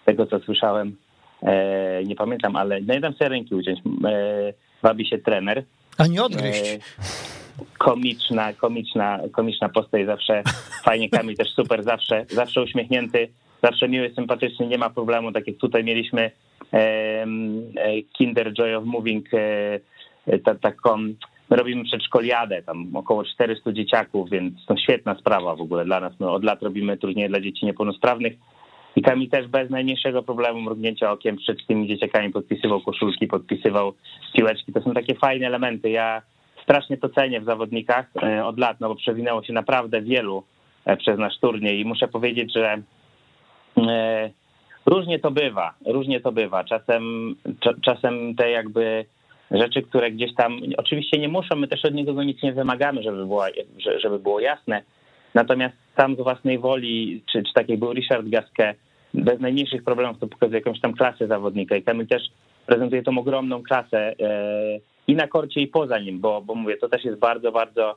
[0.05, 0.97] tego co słyszałem,
[1.43, 5.65] e, nie pamiętam, ale nie dam sobie ręki uciąć, e, wabi się trener.
[5.99, 6.75] A nie odgryźć.
[6.75, 7.36] E,
[7.79, 10.43] komiczna, komiczna, komiczna postać, zawsze
[10.85, 13.29] fajnie, Kamil też super, zawsze, zawsze uśmiechnięty,
[13.63, 16.31] zawsze miły, sympatyczny, nie ma problemu, tak jak tutaj mieliśmy
[18.19, 19.29] Kinder Joy of Moving,
[20.61, 20.99] taką,
[21.51, 26.21] my robimy przedszkoliadę, tam około 400 dzieciaków, więc to świetna sprawa w ogóle dla nas,
[26.21, 28.33] my od lat robimy turnieje dla dzieci niepełnosprawnych,
[28.97, 33.93] i Kamil też bez najmniejszego problemu mrugnięcia okiem przed tymi dzieciakami podpisywał koszulki, podpisywał
[34.37, 34.73] piłeczki.
[34.73, 35.91] To są takie fajne elementy.
[35.91, 36.23] Ja
[36.67, 40.43] strasznie to cenię w zawodnikach e, od lat, no bo przewinęło się naprawdę wielu
[40.85, 42.83] e, przez nasz turniej i muszę powiedzieć, że
[43.79, 44.31] e,
[44.87, 46.65] różnie to bywa, różnie to bywa.
[46.65, 47.35] Czasem,
[47.85, 49.05] czasem te jakby
[49.51, 53.27] rzeczy, które gdzieś tam oczywiście nie muszą, my też od nikogo nic nie wymagamy, żeby
[53.27, 53.45] było,
[54.03, 54.83] żeby było jasne.
[55.35, 58.77] Natomiast sam z własnej woli, czy, czy tak jak był Richard Gasquet,
[59.15, 62.23] bez najmniejszych problemów to pokazuje jakąś tam klasę zawodnika i Kamil też
[62.67, 64.15] prezentuje tą ogromną klasę
[65.07, 67.97] i na korcie i poza nim, bo, bo mówię, to też jest bardzo, bardzo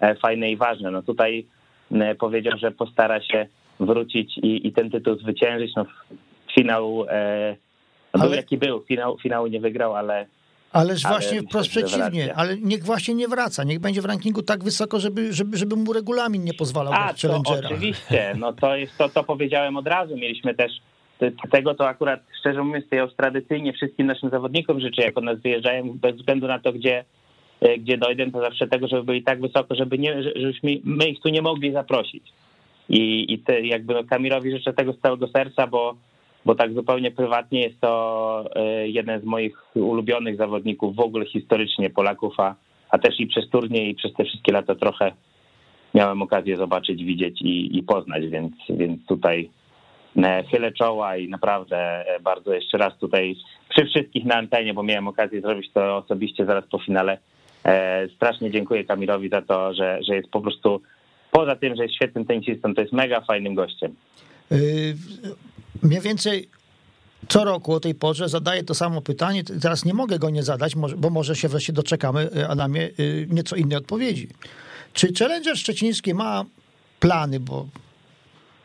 [0.00, 0.90] e, fajne i ważne.
[0.90, 1.46] No tutaj
[1.92, 3.46] e, powiedział, że postara się
[3.80, 5.72] wrócić i, i ten tytuł zwyciężyć.
[5.76, 5.86] No
[6.54, 7.06] finał
[8.14, 10.26] no był jaki był, finał, finału nie wygrał, ale
[10.72, 14.64] Ależ ale właśnie wprost przeciwnie, ale niech właśnie nie wraca, niech będzie w rankingu tak
[14.64, 19.08] wysoko, żeby, żeby, żeby mu regulamin nie pozwalał A, to oczywiście, no to jest to,
[19.08, 20.72] co powiedziałem od razu, mieliśmy też
[21.50, 25.24] tego to akurat, szczerze mówiąc, to ja już tradycyjnie wszystkim naszym zawodnikom życzę, jak od
[25.24, 27.04] nas wyjeżdżają, bez względu na to, gdzie,
[27.60, 31.20] e, gdzie dojdę, to zawsze tego, żeby byli tak wysoko, żeby nie, żebyśmy my ich
[31.20, 32.32] tu nie mogli zaprosić.
[32.88, 35.94] I, i te, jakby no Kamilowi życzę tego z całego serca, bo
[36.44, 41.90] bo tak zupełnie prywatnie jest to e, jeden z moich ulubionych zawodników w ogóle historycznie
[41.90, 42.54] Polaków, a,
[42.90, 45.12] a też i przez turniej i przez te wszystkie lata trochę
[45.94, 49.50] miałem okazję zobaczyć, widzieć i, i poznać, więc, więc tutaj
[50.50, 53.36] chylę czoła i naprawdę e, bardzo jeszcze raz tutaj
[53.68, 57.18] przy wszystkich na antenie, bo miałem okazję zrobić to osobiście zaraz po finale.
[58.16, 60.82] Strasznie dziękuję Kamilowi za to, że, że jest po prostu
[61.30, 63.94] poza tym, że jest świetnym tenisistą, to jest mega fajnym gościem.
[65.82, 66.48] Mniej więcej
[67.28, 69.44] co roku o tej porze zadaję to samo pytanie.
[69.62, 72.88] Teraz nie mogę go nie zadać, bo może się wreszcie doczekamy, Adamie,
[73.28, 74.28] nieco innej odpowiedzi.
[74.92, 76.44] Czy Challenger Szczeciński ma
[77.00, 77.66] plany, bo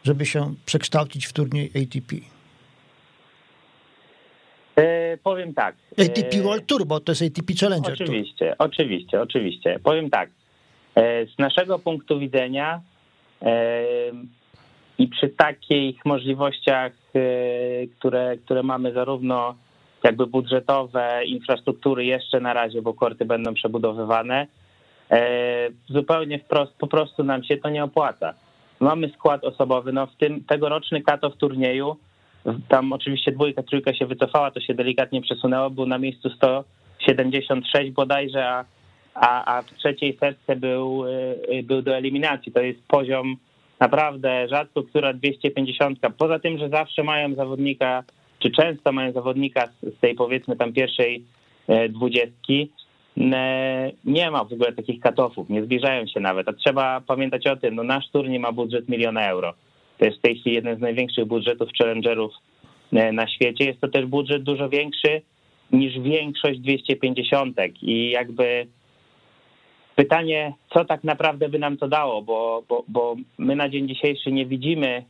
[0.03, 2.15] żeby się przekształcić w turniej ATP?
[4.75, 5.75] E, powiem tak.
[5.99, 7.93] ATP World Tour, bo to jest ATP Challenger.
[7.93, 8.55] Oczywiście, Tour.
[8.59, 9.79] oczywiście, oczywiście.
[9.83, 10.29] Powiem tak.
[10.95, 12.81] E, z naszego punktu widzenia
[13.41, 13.83] e,
[14.97, 19.55] i przy takich możliwościach, e, które, które mamy zarówno
[20.03, 24.47] jakby budżetowe, infrastruktury jeszcze na razie, bo korty będą przebudowywane,
[25.11, 28.33] e, zupełnie wprost, po prostu nam się to nie opłaca.
[28.83, 31.95] Mamy skład osobowy, no w tym tegoroczny kato w turnieju,
[32.67, 38.49] tam oczywiście dwójka, trójka się wycofała, to się delikatnie przesunęło, był na miejscu 176 bodajże,
[38.49, 38.65] a
[39.13, 41.03] a, a w trzeciej setce był,
[41.63, 42.51] był do eliminacji.
[42.51, 43.35] To jest poziom
[43.79, 45.99] naprawdę rzadko, która 250.
[46.17, 48.03] Poza tym, że zawsze mają zawodnika,
[48.39, 51.23] czy często mają zawodnika z tej powiedzmy tam pierwszej
[51.89, 52.71] dwudziestki,
[54.05, 57.75] nie ma w ogóle takich katofów, nie zbliżają się nawet, a trzeba pamiętać o tym,
[57.75, 59.53] no nasz turniej ma budżet miliona euro.
[59.97, 62.33] To jest w tej chwili jeden z największych budżetów challengerów
[62.93, 63.65] e, na świecie.
[63.65, 65.21] Jest to też budżet dużo większy
[65.71, 68.67] niż większość 250 i jakby
[69.95, 74.31] pytanie, co tak naprawdę by nam to dało, bo, bo, bo my na dzień dzisiejszy
[74.31, 75.03] nie widzimy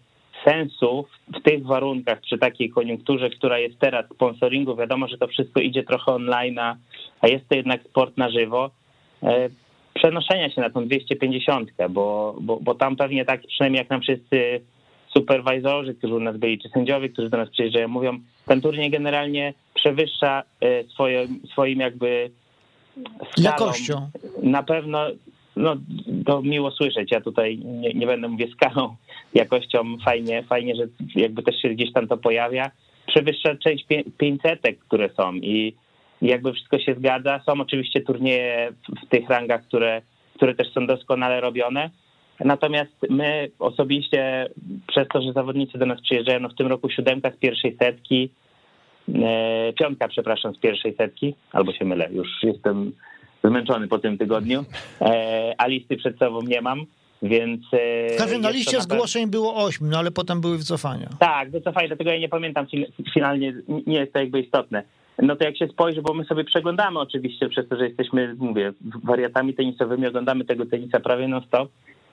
[0.45, 5.59] sensu w tych warunkach, przy takiej koniunkturze, która jest teraz, sponsoringu, wiadomo, że to wszystko
[5.59, 6.59] idzie trochę online,
[7.21, 8.71] a jest to jednak sport na żywo,
[9.23, 9.49] e,
[9.93, 14.61] przenoszenia się na tą 250, bo, bo, bo tam pewnie tak, przynajmniej jak nam wszyscy
[15.13, 19.53] superwizorzy, którzy u nas byli, czy sędziowie, którzy do nas przyjeżdżają, mówią, ten turniej generalnie
[19.73, 22.29] przewyższa e, swoje, swoim jakby
[23.31, 23.49] skalą.
[23.49, 24.09] jakością.
[24.43, 25.07] Na pewno,
[25.55, 25.75] no
[26.25, 28.95] to miło słyszeć, ja tutaj nie, nie będę mówię skalą,
[29.33, 30.83] jakością, fajnie, fajnie, że
[31.15, 32.71] jakby też się gdzieś tam to pojawia,
[33.07, 33.85] przewyższa część
[34.17, 35.75] 500, które są i
[36.21, 37.41] jakby wszystko się zgadza.
[37.45, 38.73] Są oczywiście turnieje
[39.05, 40.01] w tych rangach, które,
[40.35, 41.89] które też są doskonale robione,
[42.39, 44.49] Natomiast my osobiście,
[44.87, 48.29] przez to, że zawodnicy do nas przyjeżdżają, no w tym roku siódemka z pierwszej setki,
[49.23, 52.91] e, piątka, przepraszam, z pierwszej setki, albo się mylę, już jestem
[53.43, 54.65] zmęczony po tym tygodniu,
[55.01, 56.85] e, a listy przed sobą nie mam,
[57.21, 57.61] więc...
[57.73, 61.09] E, w każdym na liście zgłoszeń było ośmiu, no ale potem były wycofania.
[61.19, 62.65] Tak, wycofania, dlatego ja nie pamiętam
[63.13, 63.53] finalnie,
[63.87, 64.83] nie jest to jakby istotne.
[65.21, 68.73] No to jak się spojrzy, bo my sobie przeglądamy oczywiście przez to, że jesteśmy, mówię,
[69.03, 71.69] wariatami tenisowymi, oglądamy tego tenisa prawie non-stop,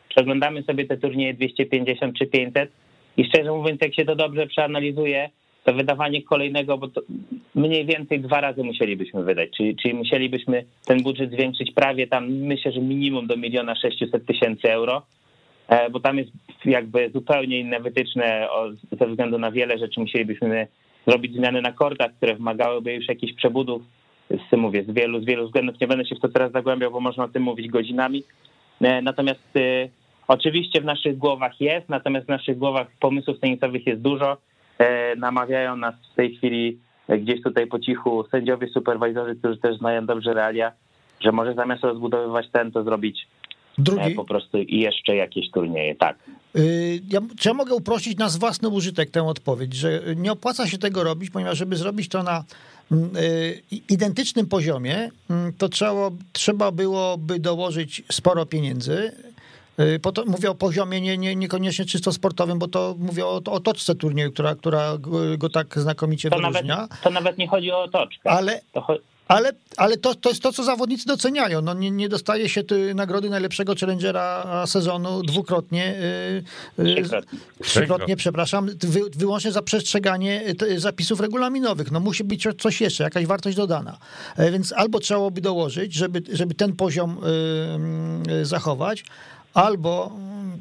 [0.08, 2.70] przeglądamy sobie te turnieje 250 czy 500
[3.16, 5.30] i szczerze mówiąc, jak się to dobrze przeanalizuje,
[5.64, 7.00] to wydawanie kolejnego, bo to
[7.54, 12.72] mniej więcej dwa razy musielibyśmy wydać, czyli, czyli musielibyśmy ten budżet zwiększyć prawie tam, myślę,
[12.72, 15.02] że minimum do miliona 600 tysięcy euro,
[15.68, 16.30] e, bo tam jest
[16.64, 18.48] jakby zupełnie inne wytyczne
[19.00, 20.66] ze względu na wiele rzeczy musielibyśmy
[21.06, 23.82] zrobić zmiany na kortach, które wymagałyby już jakichś przebudów,
[24.30, 27.00] z, mówię, z wielu, z wielu względów, nie będę się w to teraz zagłębiał, bo
[27.00, 28.22] można o tym mówić godzinami,
[28.80, 29.88] e, natomiast e,
[30.30, 34.36] Oczywiście w naszych głowach jest, natomiast w naszych głowach pomysłów tenisowych jest dużo.
[34.80, 39.78] E, namawiają nas w tej chwili e, gdzieś tutaj po cichu sędziowie, superwizorzy, którzy też
[39.78, 40.72] znają dobrze realia,
[41.20, 43.26] że może zamiast rozbudowywać ten, to zrobić
[43.78, 44.14] e, Drugi.
[44.14, 46.16] po prostu i jeszcze jakieś turnieje, tak.
[46.56, 50.78] Y, ja, czy ja mogę uprościć na własny użytek tę odpowiedź, że nie opłaca się
[50.78, 52.44] tego robić, ponieważ żeby zrobić to na
[52.92, 59.12] mm, y, identycznym poziomie, mm, to trzeba, trzeba byłoby dołożyć sporo pieniędzy,
[60.02, 63.60] po to, mówię o poziomie nie, nie, niekoniecznie czysto sportowym, bo to mówię o, o
[63.60, 64.98] toczce turnieju, która, która
[65.38, 66.76] go tak znakomicie to wyróżnia.
[66.76, 68.30] Nawet, to nawet nie chodzi o toczkę.
[68.30, 68.60] Ale,
[69.28, 71.62] ale, ale to, to jest to, co zawodnicy doceniają.
[71.62, 72.62] No nie, nie dostaje się
[72.94, 75.94] nagrody najlepszego challengera sezonu dwukrotnie,
[76.78, 80.42] yy, trzykrotnie, trzykrotnie przepraszam, wy, wyłącznie za przestrzeganie
[80.76, 81.90] zapisów regulaminowych.
[81.90, 83.98] No musi być coś jeszcze, jakaś wartość dodana.
[84.36, 87.20] E, więc albo trzeba by dołożyć, żeby, żeby ten poziom
[88.26, 89.04] yy, zachować,
[89.54, 90.12] albo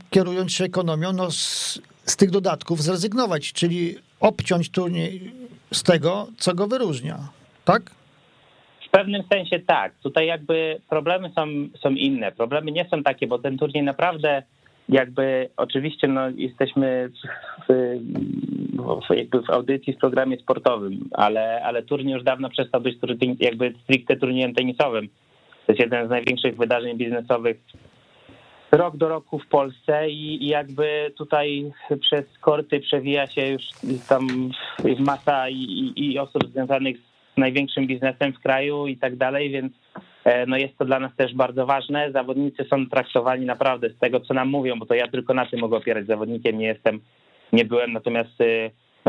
[0.10, 5.32] kierując się ekonomią, no z, z tych dodatków zrezygnować, czyli obciąć turniej
[5.74, 7.18] z tego, co go wyróżnia.
[7.66, 7.92] Tak?
[8.88, 9.94] W pewnym sensie tak.
[10.04, 11.48] Tutaj jakby problemy są,
[11.82, 12.32] są inne.
[12.32, 14.44] Problemy nie są takie, bo ten turniej naprawdę
[14.90, 17.10] jakby oczywiście no, jesteśmy
[17.70, 17.74] w,
[19.08, 22.98] w, jakby w audycji w programie sportowym, ale, ale turniej już dawno przestał być
[23.40, 25.10] jakby stricte turniejem tenisowym.
[25.66, 27.58] To jest jeden z największych wydarzeń biznesowych
[28.72, 33.64] rok do roku w Polsce i, jakby tutaj przez korty przewija się już
[34.10, 34.52] tam
[35.00, 39.74] masa i, i osób związanych z największym biznesem w kraju i tak dalej, więc
[40.24, 42.12] e, no jest to dla nas też bardzo ważne.
[42.12, 45.60] Zawodnicy są traktowani naprawdę z tego, co nam mówią, bo to ja tylko na tym
[45.60, 46.08] mogę opierać.
[46.08, 47.00] Zawodnikiem nie jestem,
[47.54, 48.42] nie byłem, natomiast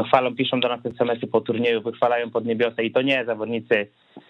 [0.01, 3.87] no, chwalą, piszą do nas SMS-y po turnieju, wychwalają pod niebiosa i to nie zawodnicy,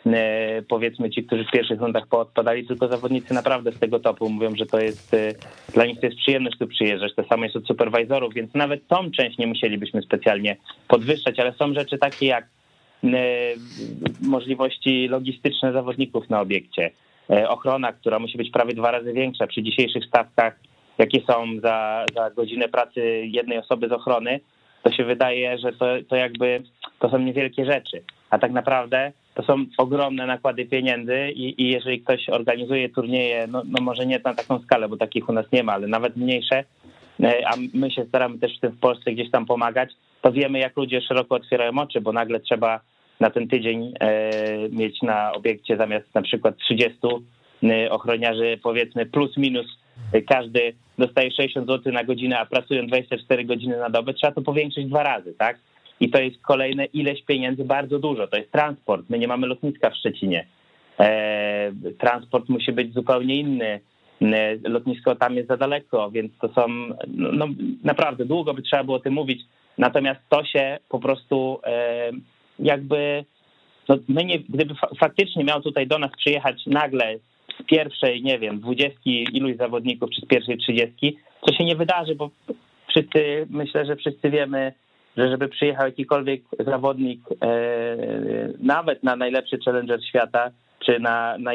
[0.07, 4.57] e, powiedzmy ci, którzy w pierwszych rundach poodpadali, tylko zawodnicy naprawdę z tego topu mówią,
[4.57, 5.35] że to jest, e,
[5.75, 9.11] dla nich to jest przyjemność tu przyjeżdżać, to samo jest od superwajzorów, więc nawet tą
[9.11, 10.57] część nie musielibyśmy specjalnie
[10.89, 12.45] podwyższać, ale są rzeczy takie jak
[13.05, 13.09] e,
[14.23, 16.91] możliwości logistyczne zawodników na obiekcie,
[17.49, 20.61] ochrona, która musi być prawie dwa razy większa przy dzisiejszych stawkach,
[20.99, 24.41] jakie są za, za godzinę pracy jednej osoby z ochrony,
[24.83, 26.63] to się wydaje, że to, to jakby
[26.99, 32.01] to są niewielkie rzeczy, a tak naprawdę to są ogromne nakłady pieniędzy i, i jeżeli
[32.01, 35.63] ktoś organizuje turnieje, no, no może nie na taką skalę, bo takich u nas nie
[35.63, 36.65] ma, ale nawet mniejsze,
[37.23, 39.91] e, a my się staramy też w tym w Polsce gdzieś tam pomagać,
[40.23, 42.81] to wiemy jak ludzie szeroko otwierają oczy, bo nagle trzeba
[43.21, 44.31] na ten tydzień e,
[44.69, 46.99] mieć na obiekcie zamiast na przykład 30
[47.91, 49.67] ochroniarzy powiedzmy plus minus
[50.29, 54.87] każdy dostaje 60 zł na godzinę, a pracują 24 godziny na dobę, trzeba to powiększyć
[54.87, 55.59] dwa razy, tak?
[56.01, 58.27] I to jest kolejne ileś pieniędzy, bardzo dużo.
[58.27, 59.11] To jest transport.
[59.11, 60.47] My nie mamy lotniska w Szczecinie.
[61.01, 63.81] E, transport musi być zupełnie inny.
[64.23, 66.69] E, lotnisko tam jest za daleko, więc to są,
[67.09, 67.47] no, no,
[67.85, 69.41] naprawdę długo by trzeba było o tym mówić.
[69.79, 72.11] Natomiast to się po prostu e,
[72.59, 73.25] jakby,
[73.89, 77.19] no, my nie, gdyby fa faktycznie miał tutaj do nas przyjechać nagle
[77.63, 82.15] z pierwszej, nie wiem, dwudziestki iluś zawodników, czy z pierwszej trzydziestki, co się nie wydarzy,
[82.15, 82.31] bo
[82.89, 84.73] wszyscy, myślę, że wszyscy wiemy,
[85.17, 87.97] że żeby przyjechał jakikolwiek zawodnik, e,
[88.59, 90.51] nawet na najlepszy challenger świata,
[90.87, 91.51] czy na, na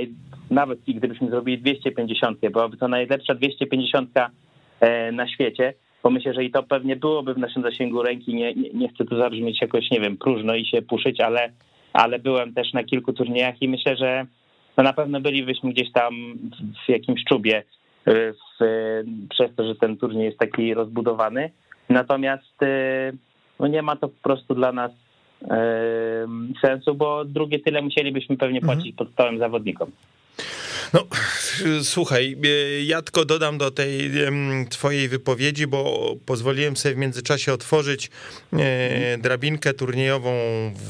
[0.51, 4.09] nawet gdybyśmy zrobili 250, byłaby to najlepsza 250
[4.79, 8.35] e, na świecie, bo myślę, że i to pewnie byłoby w naszym zasięgu ręki.
[8.35, 11.51] Nie, nie, nie chcę tu zabrzmieć jakoś, nie wiem, próżno i się puszyć, ale,
[11.93, 14.25] ale byłem też na kilku turniejach i myślę, że
[14.77, 16.13] no na pewno bylibyśmy gdzieś tam
[16.85, 17.63] w jakimś czubie
[18.05, 18.63] e, w,
[19.29, 21.51] przez to, że ten turniej jest taki rozbudowany.
[21.89, 22.55] Natomiast
[23.59, 24.91] no nie ma to po prostu dla nas
[26.61, 28.77] sensu, bo drugie tyle musielibyśmy pewnie mhm.
[28.77, 29.07] płacić mhm.
[29.07, 29.91] podstawowym zawodnikom.
[30.93, 31.03] No,
[31.83, 32.37] słuchaj,
[32.85, 34.11] ja tylko dodam do tej
[34.69, 38.11] twojej wypowiedzi, bo pozwoliłem sobie w międzyczasie otworzyć
[39.17, 40.31] drabinkę turniejową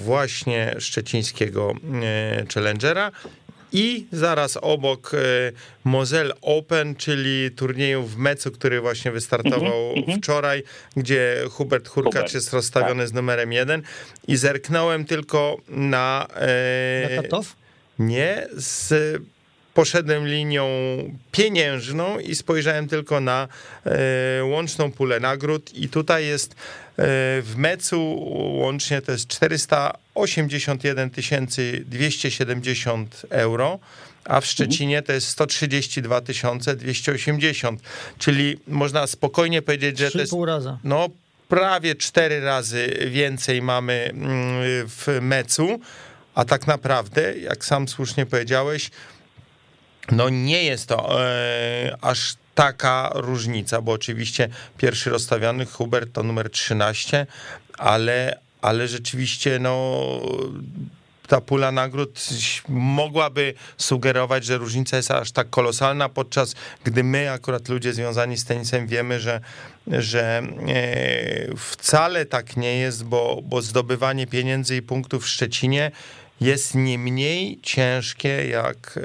[0.06, 1.74] właśnie szczecińskiego
[2.54, 3.12] Challengera
[3.76, 5.18] i zaraz obok e,
[5.84, 10.18] Moselle Open, czyli turnieju w Mecu, który właśnie wystartował mm -hmm.
[10.18, 10.64] wczoraj,
[10.96, 13.10] gdzie Hubert Hurkacz Hubert, jest rozstawiony tak.
[13.10, 13.82] z numerem jeden
[14.28, 16.28] i zerknąłem tylko na...
[16.36, 17.40] E, na
[18.00, 18.94] Nie, z
[19.74, 20.68] poszedłem linią
[21.32, 23.48] pieniężną i spojrzałem tylko na
[23.86, 26.56] e, łączną pulę nagród i tutaj jest
[26.98, 28.16] w Mecu
[28.60, 31.10] łącznie to jest 481
[31.86, 33.80] 270 euro,
[34.26, 37.82] a w Szczecinie to jest 132 280,
[38.18, 40.34] czyli można spokojnie powiedzieć, że to jest
[40.84, 41.10] no,
[41.48, 45.80] prawie cztery razy więcej mamy mm, w Mecu,
[46.36, 48.92] a tak naprawdę, jak sam słusznie powiedziałeś,
[50.12, 56.50] no nie jest to e, aż taka różnica, bo oczywiście pierwszy rozstawiony Hubert to numer
[56.50, 57.28] 13,
[57.78, 60.02] ale, ale rzeczywiście no
[61.28, 62.28] ta pula nagród
[62.70, 68.46] mogłaby sugerować, że różnica jest aż tak kolosalna, podczas gdy my, akurat ludzie związani z
[68.46, 69.42] tenisem, wiemy, że,
[69.88, 75.92] że e, wcale tak nie jest, bo, bo zdobywanie pieniędzy i punktów w Szczecinie
[76.42, 79.02] jest nie mniej ciężkie jak e,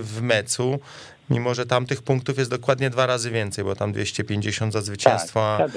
[0.00, 0.80] w Mecu,
[1.30, 5.58] mimo że tam tych punktów jest dokładnie dwa razy więcej, bo tam 250 za zwycięstwo,
[5.58, 5.70] tak,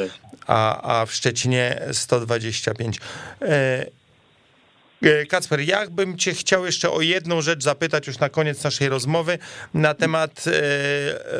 [0.47, 2.99] a, a w Szczecinie 125.
[3.41, 3.85] E,
[5.01, 8.89] e, Kacper, ja bym cię chciał jeszcze o jedną rzecz zapytać już na koniec naszej
[8.89, 9.37] rozmowy
[9.73, 10.45] na temat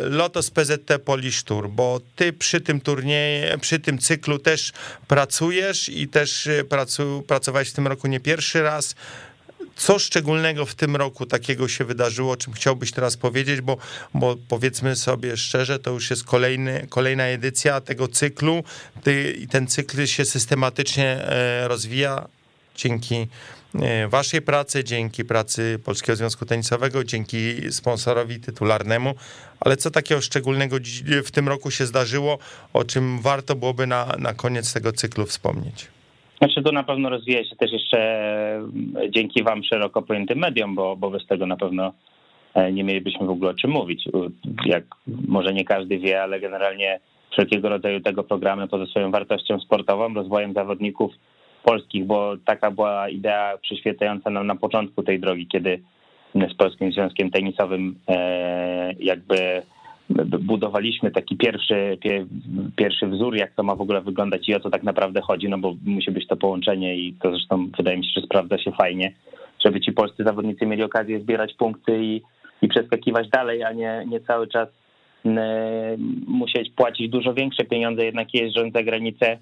[0.03, 4.73] Lotos PZT Polish Tour, bo ty przy tym turnieju, przy tym cyklu też
[5.07, 8.95] pracujesz i też pracu, pracowałeś w tym roku nie pierwszy raz.
[9.75, 13.77] Co szczególnego w tym roku takiego się wydarzyło, o czym chciałbyś teraz powiedzieć, bo,
[14.13, 18.63] bo powiedzmy sobie szczerze, to już jest kolejny, kolejna edycja tego cyklu.
[19.37, 22.27] I ten cykl się systematycznie e, rozwija
[22.75, 23.27] dzięki
[23.75, 29.15] e, waszej pracy, dzięki pracy Polskiego Związku Tenisowego, dzięki sponsorowi tytularnemu,
[29.59, 30.77] ale co takiego szczególnego
[31.25, 32.39] w tym roku się zdarzyło,
[32.73, 35.92] o czym warto byłoby na, na koniec tego cyklu wspomnieć?
[36.43, 37.99] Znaczy to na pewno rozwija się też jeszcze
[38.55, 41.93] mm, dzięki wam szeroko pojętym mediom, bo, bo bez tego na pewno
[42.53, 44.09] e, nie mielibyśmy w ogóle o czym mówić.
[44.65, 44.83] Jak
[45.27, 46.99] może nie każdy wie, ale generalnie
[47.31, 51.11] wszelkiego rodzaju tego programy poza swoją wartością sportową, rozwojem zawodników
[51.63, 55.79] polskich, bo taka była idea przyświecająca nam na początku tej drogi, kiedy
[56.35, 59.61] z Polskim Związkiem Tenisowym e, jakby
[60.39, 61.97] budowaliśmy taki pierwszy,
[62.75, 65.57] pierwszy wzór, jak to ma w ogóle wyglądać i o co tak naprawdę chodzi, no
[65.57, 69.13] bo musi być to połączenie i to zresztą wydaje mi się, że sprawdza się fajnie,
[69.65, 72.21] żeby ci polscy zawodnicy mieli okazję zbierać punkty i,
[72.61, 74.69] i przeskakiwać dalej, a nie, nie cały czas
[76.27, 79.37] musieć płacić dużo większe pieniądze, jednak jeżdżąc za granicę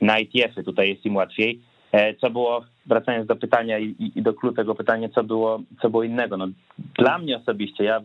[0.00, 1.60] na ITF-y, tutaj jest im łatwiej.
[1.92, 5.90] E, co było, wracając do pytania i, i do kluczu tego pytania, co było, co
[5.90, 6.36] było innego?
[6.36, 6.48] No,
[6.98, 8.00] dla mnie osobiście, ja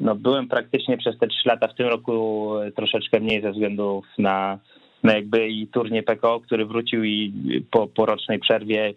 [0.00, 4.58] no byłem praktycznie przez te trzy lata w tym roku troszeczkę mniej ze względu na,
[5.02, 7.32] na jakby i turniej PKO, który wrócił i
[7.70, 8.94] po, po rocznej przerwie,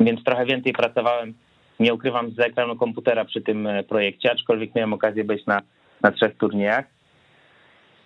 [0.00, 1.34] więc trochę więcej pracowałem,
[1.80, 5.60] nie ukrywam, z ekranu komputera przy tym e, projekcie, aczkolwiek miałem okazję być na,
[6.02, 6.84] na trzech turniejach.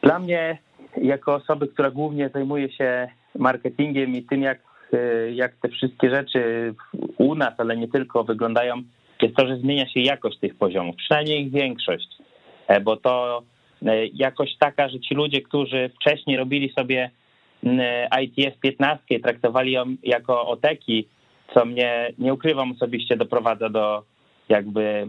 [0.02, 0.58] Dla mnie,
[0.96, 4.58] jako osoby, która głównie zajmuje się marketingiem i tym, jak,
[4.92, 6.74] e, jak te wszystkie rzeczy
[7.18, 8.82] u nas, ale nie tylko, wyglądają,
[9.22, 12.08] jest to, że zmienia się jakość tych poziomów, przynajmniej ich większość,
[12.82, 13.42] bo to
[14.14, 17.10] jakość taka, że ci ludzie, którzy wcześniej robili sobie
[18.22, 21.08] ITF 15 i traktowali ją jako oteki,
[21.54, 24.02] co mnie, nie ukrywam osobiście, doprowadza do
[24.48, 25.08] jakby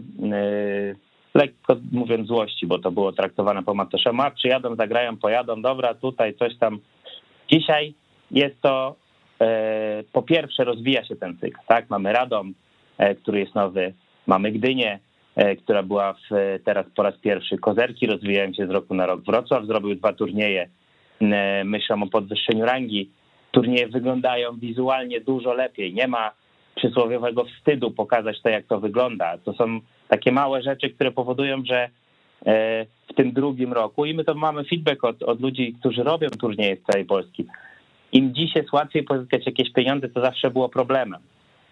[1.34, 6.34] lekko mówiąc złości, bo to było traktowane po macoszemu, a przyjadą, zagrają, pojadą, dobra, tutaj
[6.34, 6.78] coś tam.
[7.52, 7.94] Dzisiaj
[8.30, 8.96] jest to,
[9.40, 12.52] e, po pierwsze rozwija się ten cykl, tak, mamy Radom, e,
[13.22, 13.94] który jest nowy,
[14.26, 14.98] mamy Gdynię,
[15.36, 19.20] e, która była w, teraz po raz pierwszy, Kozerki rozwijają się z roku na rok,
[19.24, 20.68] Wrocław zrobił dwa turnieje,
[21.64, 23.10] myślą o podwyższeniu rangi,
[23.50, 26.30] turnieje wyglądają wizualnie dużo lepiej, nie ma
[26.74, 29.38] przysłowiowego wstydu pokazać to, jak to wygląda.
[29.38, 31.88] To są takie małe rzeczy, które powodują, że
[32.46, 36.28] e, w tym drugim roku, i my to mamy feedback od, od ludzi, którzy robią
[36.28, 37.46] turnieje w całej Polski,
[38.12, 41.20] im dziś jest łatwiej pozyskać jakieś pieniądze, to zawsze było problemem.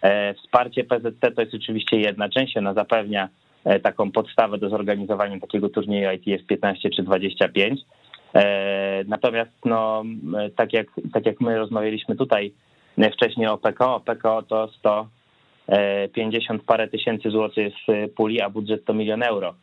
[0.02, 3.28] E, wsparcie PZT to jest oczywiście jedna część, ona zapewnia
[3.64, 7.80] e, taką podstawę do zorganizowania takiego turnieju ITF 15 czy 25.
[9.06, 10.02] Natomiast no,
[10.56, 12.52] tak, jak, tak jak my rozmawialiśmy tutaj
[13.12, 15.06] wcześniej o PKO, PKO to 100
[16.12, 19.54] 50 e, parę tysięcy złotych w puli, a budżet to milion euro.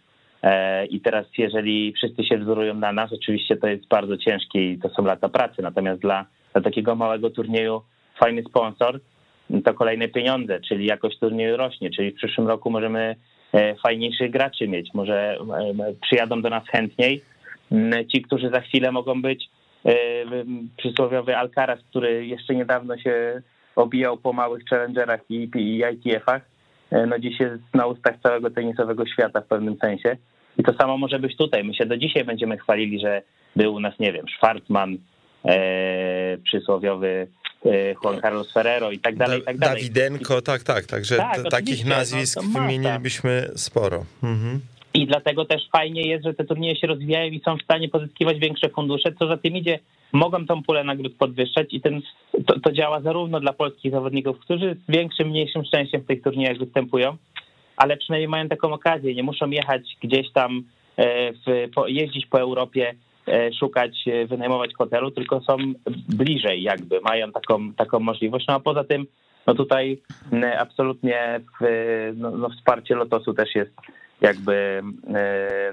[0.44, 4.78] E, I teraz, jeżeli wszyscy się wzorują na nas, oczywiście to jest bardzo ciężkie i
[4.78, 5.62] to są lata pracy.
[5.62, 7.82] Natomiast dla, dla takiego małego turnieju
[8.20, 9.00] fajny sponsor
[9.62, 13.16] to kolejne pieniądze, czyli jakość turnieju rośnie, czyli w przyszłym roku możemy
[13.54, 14.94] e, fajniejszych graczy mieć.
[14.94, 15.38] Może
[16.02, 17.22] przyjadą do nas chętniej
[18.12, 19.50] ci, którzy za chwilę mogą być
[20.78, 23.42] przysłowiowy Alcaraz, który jeszcze niedawno się
[23.76, 26.42] obijał po małych challengerach i, i ITF-ach,
[26.92, 30.18] e, no dziś jest na ustach całego tenisowego świata w pewnym sensie.
[30.58, 31.64] I to samo może być tutaj.
[31.64, 33.22] My się do dzisiaj będziemy chwalili, że
[33.56, 34.98] był u nas, nie wiem, Schwartzman,
[35.46, 37.28] e, przysłowiowy e,
[38.04, 39.82] Juan Carlos Ferrero i tak dalej, i tak dalej.
[39.82, 44.06] Dawidenko, tak, tak, także tak, takich no, nazwisk no, wymienilibyśmy sporo.
[44.24, 44.60] Mhm.
[44.94, 48.40] I dlatego też fajnie jest, że te turnieje się rozwijają i są w stanie pozyskiwać
[48.40, 49.80] większe fundusze, co za tym idzie,
[50.12, 52.02] mogą tą pulę nagród podwyższać i ten,
[52.46, 56.58] to, to działa zarówno dla polskich zawodników, którzy z większym, mniejszym szczęściem w tych turniejach
[56.58, 57.18] występują,
[57.78, 60.64] ale przynajmniej mają taką okazję, nie muszą jechać gdzieś tam,
[60.98, 62.96] e, w, po, jeździć po Europie,
[63.60, 65.58] szukać, e, wynajmować hotelu, tylko są
[66.10, 68.48] bliżej jakby, mają taką, taką możliwość.
[68.48, 69.06] No a poza tym,
[69.48, 70.02] no tutaj
[70.60, 71.66] absolutnie w,
[72.16, 73.72] no, no wsparcie Lotosu też jest
[74.22, 74.82] jakby,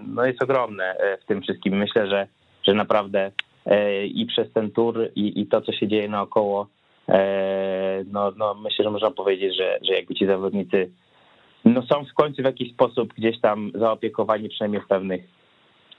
[0.07, 1.76] no jest ogromne w tym wszystkim.
[1.76, 2.26] Myślę, że,
[2.62, 3.30] że naprawdę
[3.66, 6.66] E, i przez ten tur i, i to, co się dzieje naokoło,
[7.09, 10.90] e, no, no myślę, że można powiedzieć, że, że jakby ci zawodnicy
[11.64, 15.22] no są w końcu w jakiś sposób gdzieś tam zaopiekowani, przynajmniej w pewnych,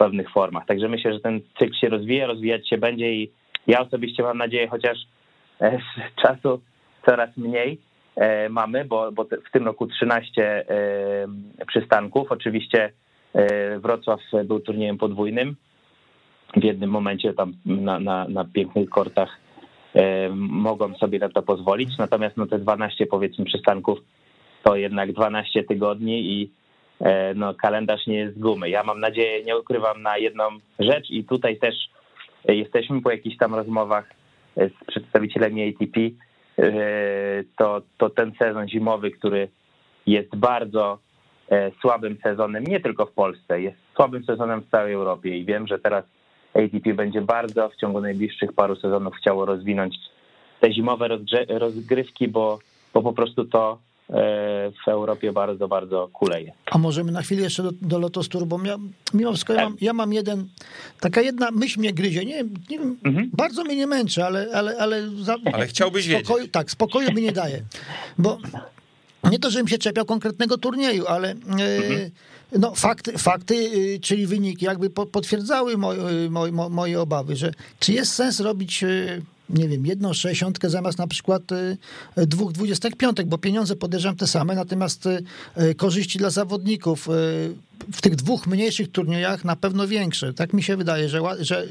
[0.04, 0.66] pewnych formach.
[0.66, 3.32] Także myślę, że ten cykl się rozwija, rozwijać się będzie i
[3.68, 4.98] ja osobiście mam nadzieję, chociaż
[5.62, 6.62] e, z czasu
[7.06, 7.82] coraz mniej
[8.50, 10.66] mamy, bo, bo w tym roku 13
[11.68, 12.32] przystanków.
[12.32, 12.92] Oczywiście
[13.82, 15.56] Wrocław był turniejem podwójnym,
[16.56, 19.38] w jednym momencie tam na, na, na pięknych kortach
[19.96, 21.98] e, mogą sobie na to pozwolić.
[21.98, 24.00] Natomiast no te 12 powiedzmy przystanków
[24.64, 26.61] to jednak 12 tygodni i e,
[27.36, 28.70] no, kalendarz nie jest z gumy.
[28.70, 30.44] Ja mam nadzieję, nie ukrywam na jedną
[30.80, 31.76] rzecz i tutaj też
[32.48, 34.10] jesteśmy po jakichś tam rozmowach
[34.56, 36.72] z przedstawicielami ATP, e,
[37.58, 39.48] to, to ten sezon zimowy, który
[40.08, 41.00] jest bardzo
[41.52, 45.68] e, słabym sezonem, nie tylko w Polsce, jest słabym sezonem w całej Europie i wiem,
[45.68, 46.06] że teraz
[46.54, 49.96] ATP będzie bardzo w ciągu najbliższych paru sezonów chciało rozwinąć
[50.60, 51.08] te zimowe
[51.50, 52.60] rozgrywki, bo,
[52.94, 53.91] bo po prostu to e,
[54.86, 56.54] w Europie bardzo, bardzo kuleje.
[56.66, 58.78] A możemy na chwilę jeszcze do, do Lotos Tour, bo ja,
[59.14, 60.48] mimo wszystko ja mam, ja mam jeden,
[61.00, 63.30] taka jedna myśl mnie gryzie, nie, nie wiem, mhm.
[63.34, 64.48] bardzo mnie nie męczy, ale...
[64.54, 66.52] Ale, ale, za, ale chciałbyś spokoju, wiedzieć.
[66.52, 67.62] Tak, spokoju mi nie daje,
[68.18, 68.38] bo
[69.32, 72.12] nie to, żebym się czepiał konkretnego turnieju, ale e, mhm.
[72.52, 78.14] no, fakty, fakty, y, czyli wyniki jakby potwierdzały moje, moje, moje obawy, że czy jest
[78.14, 81.78] sens robić y, nie wiem, jedną sześćdziesiątkę zamiast na przykład y,
[82.18, 85.10] dwóch dwudziestek piątek, bo pieniądze podejrzewam te same, natomiast
[85.78, 87.08] korzyści dla zawodników
[87.92, 90.34] w tych dwóch mniejszych turniejach na pewno większe.
[90.34, 91.68] Tak mi się wydaje, że, że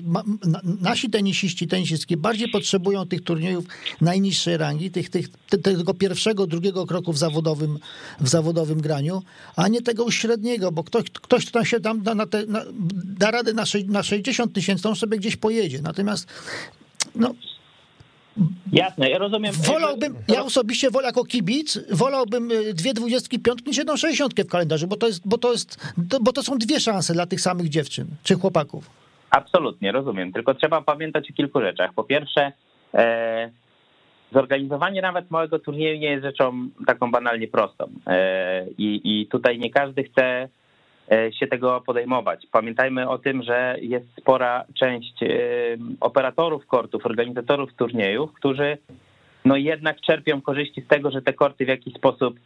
[0.80, 3.64] nasi tenisiści, tenisistki bardziej potrzebują tych turniejów
[4.00, 5.28] najniższej rangi, tych, tych,
[5.62, 7.78] tego pierwszego, drugiego kroku w zawodowym,
[8.20, 9.22] w zawodowym graniu,
[9.56, 12.64] a nie tego średniego, bo ktoś, ktoś kto się tam da, na te, na,
[13.18, 15.82] da radę na, na 60 tysięcy, on sobie gdzieś pojedzie.
[15.82, 16.26] Natomiast
[17.14, 17.34] no,
[18.72, 19.52] Jasne, ja rozumiem.
[19.54, 24.48] Wolałbym, ja osobiście wolę jako kibic, wolałbym y, dwie dwudziestki piątki niż jedną sześćdziesiątkę w
[24.48, 27.68] kalendarzu, bo to, jest, bo, to jest, bo to są dwie szanse dla tych samych
[27.68, 28.36] dziewczyn czy
[34.32, 37.90] zorganizowanie nawet małego turnieju nie jest rzeczą taką banalnie prostą.
[38.06, 40.48] E, I, i tutaj nie każdy chce e,
[41.38, 42.46] się tego podejmować.
[42.52, 45.26] Pamiętajmy o tym, że jest spora część e,
[46.00, 48.78] operatorów kortów, organizatorów turniejów, którzy
[49.44, 52.40] no jednak czerpią korzyści z tego, że te korty w jakiś sposób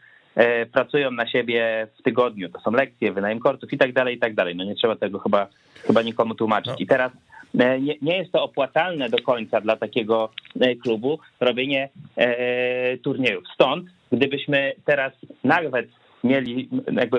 [0.72, 2.48] pracują na siebie w tygodniu.
[2.48, 4.56] To są lekcje, wynajem kortów i tak dalej, i tak dalej.
[4.56, 5.46] No nie trzeba tego chyba,
[5.86, 6.74] chyba nikomu tłumaczyć.
[6.78, 7.12] I teraz
[7.58, 13.44] E, nie, nie jest to opłacalne do końca dla takiego e, klubu robienie e, turniejów.
[13.54, 15.12] Stąd, gdybyśmy teraz
[15.44, 15.88] nawet
[16.24, 17.18] mieli, jakby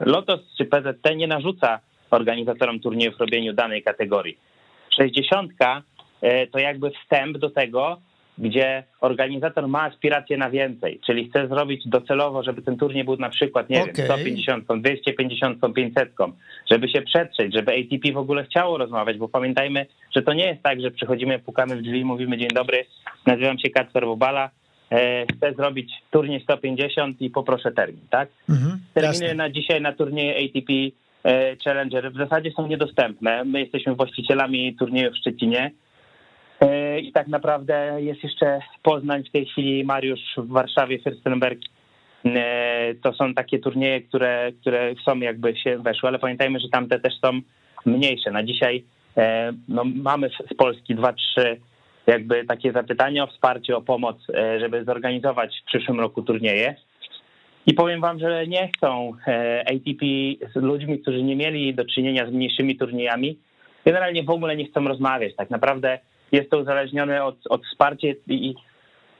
[0.00, 1.80] Lotos czy PZT nie narzuca
[2.10, 4.38] organizatorom turniejów robieniu danej kategorii.
[4.96, 5.52] 60
[6.52, 8.00] to jakby wstęp do tego,
[8.38, 13.28] gdzie organizator ma aspiracje na więcej, czyli chce zrobić docelowo, żeby ten turniej był na
[13.28, 13.92] przykład, nie okay.
[13.94, 16.12] wiem, 150, 250, 500,
[16.70, 19.86] żeby się przetrzeć, żeby ATP w ogóle chciało rozmawiać, bo pamiętajmy,
[20.16, 22.84] że to nie jest tak, że przychodzimy, pukamy w drzwi, mówimy dzień dobry,
[23.26, 24.50] nazywam się Kacper Bobala, e,
[25.36, 28.28] chcę zrobić turniej 150 i poproszę termin, tak?
[28.48, 29.34] Mhm, Terminy jasne.
[29.34, 30.72] na dzisiaj na turnieje ATP
[31.24, 33.44] e, Challenger w zasadzie są niedostępne.
[33.44, 35.70] My jesteśmy właścicielami turnieju w Szczecinie,
[36.60, 41.58] E, I tak naprawdę jest jeszcze Poznań w tej chwili, Mariusz w Warszawie, Fürstenberg.
[42.24, 47.00] E, to są takie turnieje, które, które są jakby się weszły, ale pamiętajmy, że tamte
[47.00, 47.40] też są
[47.86, 48.30] mniejsze.
[48.30, 48.84] Na dzisiaj
[49.16, 51.60] e, no, mamy z Polski dwa, trzy
[52.06, 54.16] jakby takie zapytania o wsparcie, o pomoc,
[54.60, 56.74] żeby zorganizować w przyszłym roku turnieje.
[57.66, 59.12] I powiem wam, że nie chcą
[59.60, 60.06] ATP
[60.54, 63.38] z ludźmi, którzy nie mieli do czynienia z mniejszymi turniejami,
[63.84, 65.36] generalnie w ogóle nie chcą rozmawiać.
[65.36, 65.98] Tak naprawdę
[66.32, 68.54] jest to uzależnione od, od wsparcia i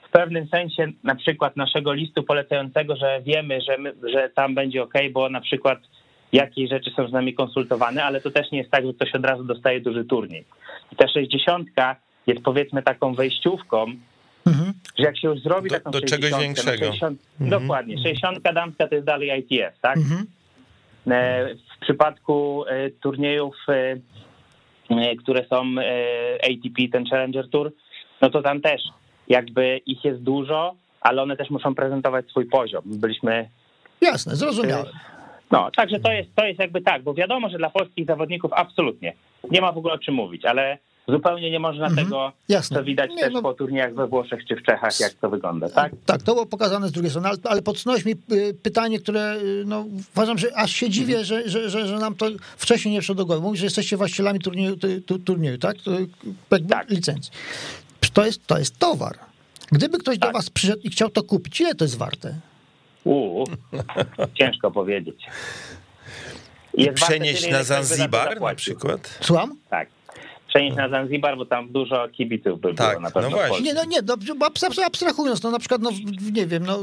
[0.08, 4.82] w pewnym sensie na przykład naszego listu polecającego, że wiemy, że, my, że tam będzie
[4.82, 5.78] ok, bo na przykład
[6.32, 9.24] jakieś rzeczy są z nami konsultowane, ale to też nie jest tak, że ktoś od
[9.24, 10.44] razu dostaje duży turniej.
[10.92, 11.68] I ta 60
[12.26, 13.86] jest powiedzmy taką wejściówką,
[14.46, 14.72] mhm.
[14.98, 16.86] że jak się już zrobi do, taką do 60, czegoś no większego.
[16.86, 17.62] No 60, mhm.
[17.62, 19.96] Dokładnie, 60 damska to jest dalej ITF, tak?
[19.96, 20.26] Mhm.
[21.10, 23.96] E, w przypadku e, turniejów e,
[25.18, 25.74] które są
[26.42, 27.72] ATP, ten Challenger Tour,
[28.20, 28.82] no to tam też
[29.28, 32.82] jakby ich jest dużo, ale one też muszą prezentować swój poziom.
[32.84, 33.48] Byliśmy...
[34.00, 34.86] Jasne, zrozumiałem.
[35.50, 39.12] No, także to jest, to jest jakby tak, bo wiadomo, że dla polskich zawodników absolutnie
[39.50, 42.76] nie ma w ogóle o czym mówić, ale zupełnie nie można mhm, tego, jasne.
[42.76, 45.68] co widać nie, też no, po turniejach we Włoszech czy w Czechach, jak to wygląda,
[45.68, 45.92] tak?
[46.06, 49.64] Tak, to było pokazane z drugiej strony, ale, ale podsunąłeś mi y, pytanie, które y,
[49.66, 49.84] no,
[50.14, 51.24] uważam, że aż się dziwię, mhm.
[51.24, 52.26] że, że, że, że nam to
[52.56, 53.40] wcześniej nie przyszło do głowy.
[53.40, 54.76] Mówisz, że jesteście właścicielami turnieju,
[55.24, 55.76] turnieju tak?
[56.68, 56.90] tak?
[56.90, 57.32] Licencji.
[58.12, 59.18] To jest, to jest towar.
[59.72, 60.28] Gdyby ktoś tak.
[60.28, 62.34] do was przyszedł i chciał to kupić, ile to jest warte?
[63.04, 63.44] Uuu,
[64.38, 65.26] ciężko powiedzieć.
[66.74, 69.18] Jest Przenieść warte, na Zanzibar na przykład?
[69.20, 69.56] Słucham?
[69.70, 69.95] Tak
[70.56, 73.30] przenieść na Zanzibar, bo tam dużo kibiców by tak, było na pewno.
[73.30, 73.60] No właśnie.
[73.60, 74.46] Nie, no nie, no,
[74.86, 75.90] abstrahując, no na przykład, no
[76.32, 76.78] nie wiem, no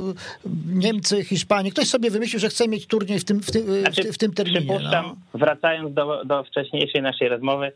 [0.66, 4.18] Niemcy, Hiszpanie, ktoś sobie wymyślił, że chce mieć turniej w tym, w tym, znaczy, w,
[4.18, 4.60] tym terminie.
[4.60, 5.40] Przypuszczam, no.
[5.40, 7.72] wracając do, do wcześniejszej naszej rozmowy,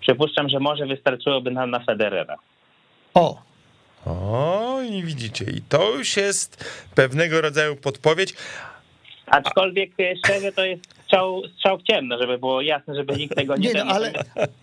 [0.00, 2.36] przypuszczam, że może wystarczyłoby nam na Federera.
[3.14, 3.42] O,
[4.06, 8.34] o, i widzicie, i to już jest pewnego rodzaju podpowiedź.
[9.26, 9.90] Aczkolwiek
[10.24, 13.84] szczerze to jest strzał, strzał w ciemno, żeby było jasne, żeby nikt tego nie, nie
[13.84, 14.12] no, ale,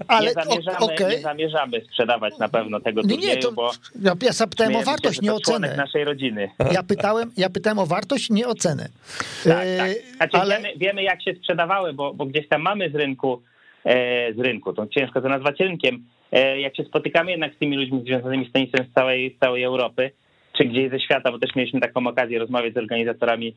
[0.07, 1.09] ale, nie, zamierzamy, okay.
[1.09, 3.71] nie zamierzamy sprzedawać na pewno tego turnieju, nie, nie, to, bo
[4.01, 5.75] ja, zapytałem o wartość, nie o cenę.
[5.77, 6.49] naszej rodziny.
[6.71, 8.87] Ja pytałem, ja pytałem o wartość, nie o cenę.
[9.43, 9.91] Tak, tak.
[10.15, 10.55] Znaczy, ale...
[10.55, 13.41] wiemy, wiemy, jak się sprzedawały, bo, bo gdzieś tam mamy z rynku,
[13.85, 17.77] e, z rynku, to ciężko to nazwać rynkiem, e, jak się spotykamy jednak z tymi
[17.77, 20.11] ludźmi związanymi z tenisem z całej, z całej Europy,
[20.57, 23.55] czy gdzieś ze świata, bo też mieliśmy taką okazję rozmawiać z organizatorami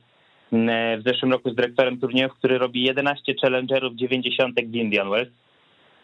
[0.53, 5.29] w zeszłym roku z dyrektorem turniejów, który robi 11 challengerów 90 w Indian Wells.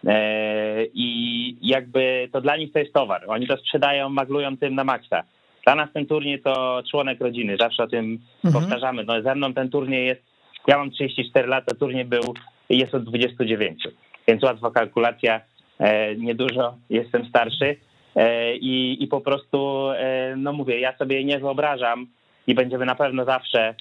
[0.06, 3.24] E, I jakby to dla nich to jest towar.
[3.28, 5.22] Oni to sprzedają, maglują tym na maksa.
[5.64, 8.64] Dla nas ten turniej to członek rodziny, zawsze o tym mhm.
[8.64, 9.04] powtarzamy.
[9.04, 10.22] No, ze mną ten turniej jest,
[10.66, 12.34] ja mam 34 lata, turniej był,
[12.68, 13.88] jest od 29,
[14.28, 15.40] więc łatwa kalkulacja,
[15.78, 17.76] e, niedużo, jestem starszy
[18.16, 19.88] e, i, i po prostu,
[20.36, 22.06] no mówię, ja sobie nie wyobrażam
[22.46, 23.74] i będziemy na pewno zawsze e,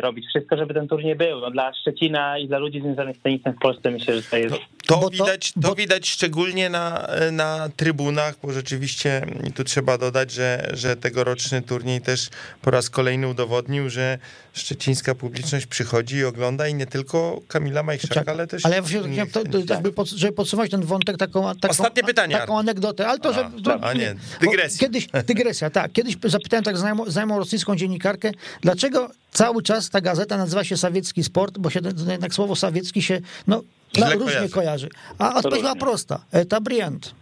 [0.00, 1.40] robić wszystko, żeby ten turniej był.
[1.40, 4.54] No, dla Szczecina i dla ludzi związanych z tenisem w Polsce myślę, że to jest...
[4.86, 10.70] To, to widać, to widać szczególnie na, na trybunach, bo rzeczywiście tu trzeba dodać, że,
[10.72, 12.28] że tegoroczny turniej też
[12.62, 14.18] po raz kolejny udowodnił, że
[14.52, 18.66] szczecińska publiczność przychodzi i ogląda i nie tylko Kamila Majszaka, tak, ale też...
[18.66, 22.36] Ale ja właśnie to, to, jakby pod, żeby podsumować ten wątek, taką, taką, Ostatnie pytanie,
[22.36, 23.50] taką anegdotę, ale to, a, że...
[23.64, 24.78] To, a nie, dygresja.
[24.86, 25.92] Kiedyś, dygresja, tak.
[25.92, 28.30] Kiedyś zapytałem tak znajomą, znajomą rosyjską dziennikarkę,
[28.60, 28.99] dlaczego
[29.32, 33.62] cały czas ta gazeta nazywa się Sawiecki Sport, bo się jednak słowo Sawiecki się no,
[33.98, 34.48] różnie kojarzy.
[34.48, 34.88] kojarzy.
[35.18, 36.24] A odpowiedź była prosta.
[36.32, 37.14] Etabrient.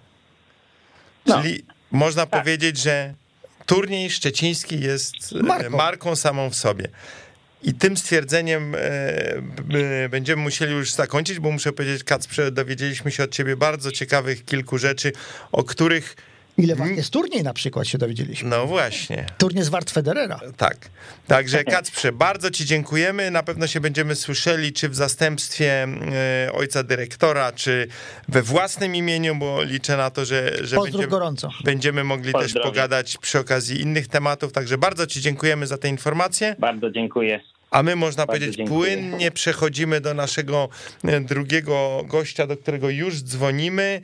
[1.26, 1.42] No.
[1.42, 2.40] Czyli można tak.
[2.40, 3.14] powiedzieć, że
[3.66, 5.76] turniej szczeciński jest e, marką.
[5.76, 6.88] marką samą w sobie.
[7.62, 13.30] I tym stwierdzeniem e, będziemy musieli już zakończyć, bo muszę powiedzieć, Kacprze, dowiedzieliśmy się od
[13.30, 15.12] ciebie bardzo ciekawych kilku rzeczy,
[15.52, 16.16] o których
[16.58, 18.50] Ile wart jest turniej na przykład, się dowiedzieliśmy.
[18.50, 19.26] No właśnie.
[19.38, 20.40] Turniej z wart Federera.
[20.56, 20.76] Tak.
[21.26, 23.30] Także Kacprze, bardzo ci dziękujemy.
[23.30, 25.86] Na pewno się będziemy słyszeli, czy w zastępstwie
[26.46, 27.88] e, ojca dyrektora, czy
[28.28, 31.50] we własnym imieniu, bo liczę na to, że, że będziemy, gorąco.
[31.64, 34.52] będziemy mogli też pogadać przy okazji innych tematów.
[34.52, 36.56] Także bardzo ci dziękujemy za te informacje.
[36.58, 37.40] Bardzo dziękuję.
[37.70, 38.96] A my, można Bardzo powiedzieć, dziękuję.
[38.96, 40.68] płynnie przechodzimy do naszego
[41.04, 44.02] e, drugiego gościa, do którego już dzwonimy.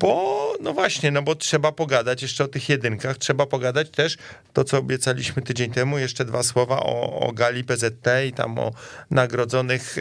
[0.00, 4.16] Bo, no właśnie, no bo trzeba pogadać jeszcze o tych jedynkach, trzeba pogadać też
[4.52, 8.72] to, co obiecaliśmy tydzień temu, jeszcze dwa słowa o, o gali PZT i tam o
[9.10, 9.96] nagrodzonych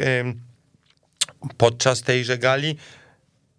[1.58, 2.78] podczas tejże gali.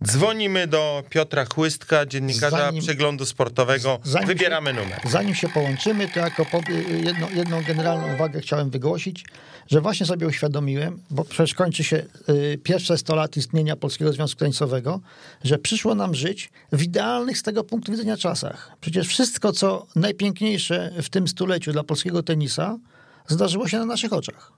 [0.03, 4.00] Dzwonimy do Piotra Chłystka, dziennikarza zanim, przeglądu sportowego.
[4.05, 5.00] Zanim Wybieramy się, numer.
[5.11, 6.46] Zanim się połączymy, to jako
[7.05, 9.24] jedno, jedną generalną uwagę chciałem wygłosić,
[9.70, 11.96] że właśnie sobie uświadomiłem, bo przecież kończy się
[12.28, 15.00] y, pierwsze 100 lat istnienia Polskiego Związku Tenisowego,
[15.44, 18.70] że przyszło nam żyć w idealnych z tego punktu widzenia czasach.
[18.80, 22.78] Przecież wszystko, co najpiękniejsze w tym stuleciu dla polskiego tenisa,
[23.28, 24.53] zdarzyło się na naszych oczach.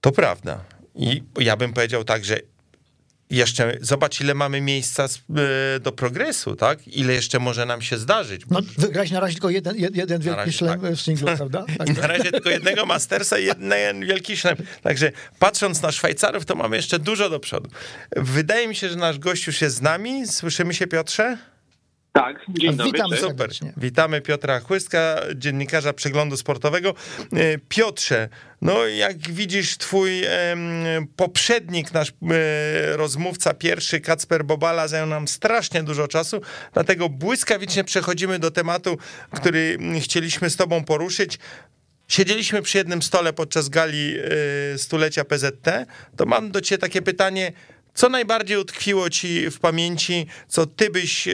[0.00, 0.64] To prawda.
[0.94, 2.40] I ja bym powiedział tak, że
[3.30, 6.88] jeszcze zobacz, ile mamy miejsca e, do progresu, tak?
[6.88, 8.42] Ile jeszcze może nam się zdarzyć.
[8.50, 10.92] No, wygrać na razie tylko jeden, jeden wielki szlem tak.
[10.92, 11.64] w singlu, prawda?
[11.78, 11.88] Tak.
[11.90, 14.56] I na razie tylko jednego Mastersa i jeden wielki szlem.
[14.82, 17.70] Także patrząc na Szwajcarów, to mamy jeszcze dużo do przodu.
[18.16, 20.26] Wydaje mi się, że nasz gość już jest z nami.
[20.26, 21.38] Słyszymy się, Piotrze?
[22.16, 22.92] Tak, dzień dobry.
[22.92, 23.50] Witam Super.
[23.76, 26.94] Witamy Piotra Chłyska, dziennikarza przeglądu sportowego.
[27.32, 28.28] E, Piotrze,
[28.62, 30.22] no jak widzisz, twój
[31.16, 36.40] poprzednik, nasz e, rozmówca pierwszy, Kacper Bobala, zajął nam strasznie dużo czasu,
[36.72, 38.98] dlatego błyskawicznie przechodzimy do tematu,
[39.30, 41.38] który chcieliśmy z tobą poruszyć.
[42.08, 44.14] Siedzieliśmy przy jednym stole podczas gali
[44.74, 45.86] e, stulecia PZT,
[46.16, 47.52] to mam do ciebie takie pytanie,
[47.96, 51.32] co najbardziej utkwiło ci w pamięci, co ty byś e,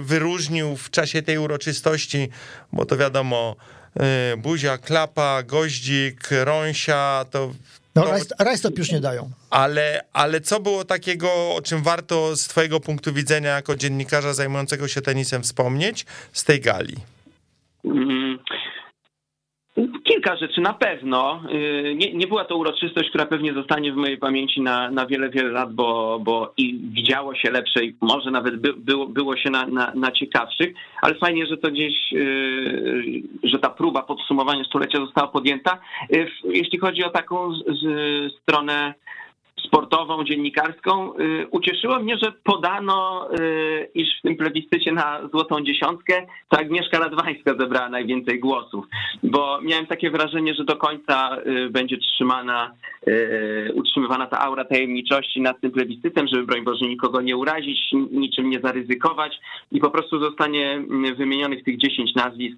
[0.00, 2.28] wyróżnił w czasie tej uroczystości,
[2.72, 3.56] bo to wiadomo,
[3.96, 7.52] e, buzia, klapa, goździk, rąsia, to...
[7.94, 9.30] No, to, rajstop już nie dają.
[9.50, 14.88] Ale, ale co było takiego, o czym warto z twojego punktu widzenia jako dziennikarza zajmującego
[14.88, 16.96] się tenisem wspomnieć z tej gali?
[17.84, 18.38] Mm,
[20.04, 21.42] Kilka rzeczy na pewno.
[21.52, 25.30] Y, nie, nie, była to uroczystość, która pewnie zostanie w mojej pamięci na, na wiele,
[25.30, 29.50] wiele lat, bo, bo i widziało się lepsze i może nawet by, było, było się
[29.50, 34.98] na, na, na, ciekawszych, ale fajnie, że to gdzieś, yy, że ta próba podsumowania stulecia
[34.98, 35.78] została podjęta.
[36.10, 38.94] Yy, jeśli chodzi o taką z, z stronę
[39.66, 41.18] sportową, dziennikarską.
[41.18, 46.98] Y, ucieszyło mnie, że podano, y, iż w tym plebiscycie na złotą dziesiątkę to Agnieszka
[46.98, 48.86] Radwańska zebrała najwięcej głosów,
[49.22, 52.70] bo miałem takie wrażenie, że do końca y, będzie trzymana,
[53.74, 57.78] utrzymywana ta aura tajemniczości nad tym plebiscytem, żeby broń Boże nikogo nie urazić,
[58.10, 59.40] niczym nie zaryzykować
[59.72, 60.82] i po prostu zostanie
[61.16, 62.56] wymienionych tych 10 nazwisk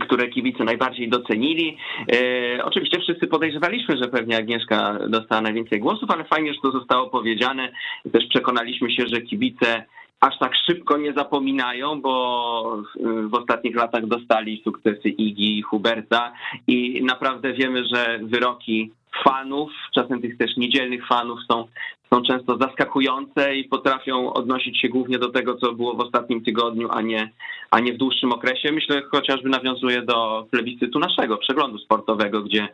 [0.00, 1.76] które kibice najbardziej docenili.
[2.12, 7.10] E, oczywiście wszyscy podejrzewaliśmy, że pewnie Agnieszka dostała najwięcej głosów, ale fajnie, że to zostało
[7.10, 7.72] powiedziane.
[8.12, 9.84] Też przekonaliśmy się, że kibice
[10.20, 12.82] aż tak szybko nie zapominają, bo
[13.30, 16.32] w ostatnich latach dostali sukcesy Igi i Huberta
[16.66, 18.90] i naprawdę wiemy, że wyroki
[19.24, 21.68] fanów, czasem tych też niedzielnych fanów są,
[22.14, 26.88] są często zaskakujące i potrafią odnosić się głównie do tego, co było w ostatnim tygodniu,
[26.90, 27.30] a nie,
[27.70, 28.72] a nie w dłuższym okresie.
[28.72, 32.68] Myślę chociażby nawiązuje do plebiscytu naszego przeglądu sportowego, gdzie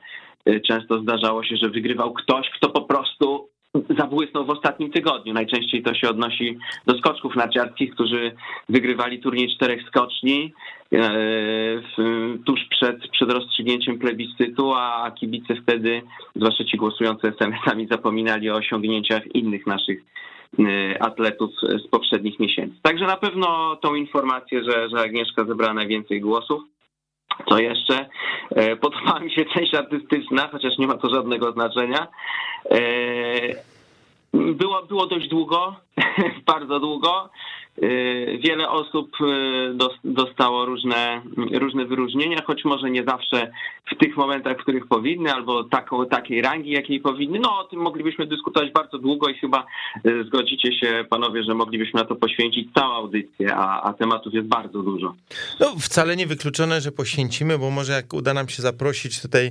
[0.49, 3.49] y, często zdarzało się, że wygrywał ktoś, kto po prostu
[3.99, 5.35] zabłysnął w ostatnim tygodniu.
[5.35, 8.33] Najczęściej to się odnosi do skoczków narciarskich, którzy
[8.69, 10.53] wygrywali turniej czterech skoczni
[10.93, 11.11] e,
[12.47, 16.03] tuż przed, przed rozstrzygnięciem plebiscytu, a kibice wtedy,
[16.37, 20.03] zwłaszcza ci głosujący SMS-ami, zapominali o osiągnięciach innych naszych
[20.59, 21.51] e, atletów
[21.85, 22.77] z poprzednich miesięcy.
[22.83, 26.63] Także na pewno tą informację, że, że Agnieszka zebrała najwięcej głosów,
[27.49, 28.09] co jeszcze?
[28.51, 32.07] E, podoba mi się część artystyczna, chociaż nie ma to żadnego znaczenia.
[32.71, 32.79] E,
[34.33, 35.77] było, było dość długo,
[36.53, 37.31] bardzo długo.
[37.83, 39.75] Y, wiele osób y,
[40.05, 41.23] dostało różne,
[41.53, 43.53] różne wyróżnienia, choć może nie zawsze
[43.93, 45.65] w tych momentach, w których powinny, albo
[46.11, 47.39] takiej rangi, jakiej powinny.
[47.39, 49.67] No o tym moglibyśmy dyskutować bardzo długo i chyba
[50.07, 54.49] y, zgodzicie się panowie, że moglibyśmy na to poświęcić całą audycję, a, a tematów jest
[54.49, 55.15] bardzo dużo.
[55.61, 59.51] No wcale nie wykluczone, że poświęcimy, bo może jak uda nam się zaprosić tutaj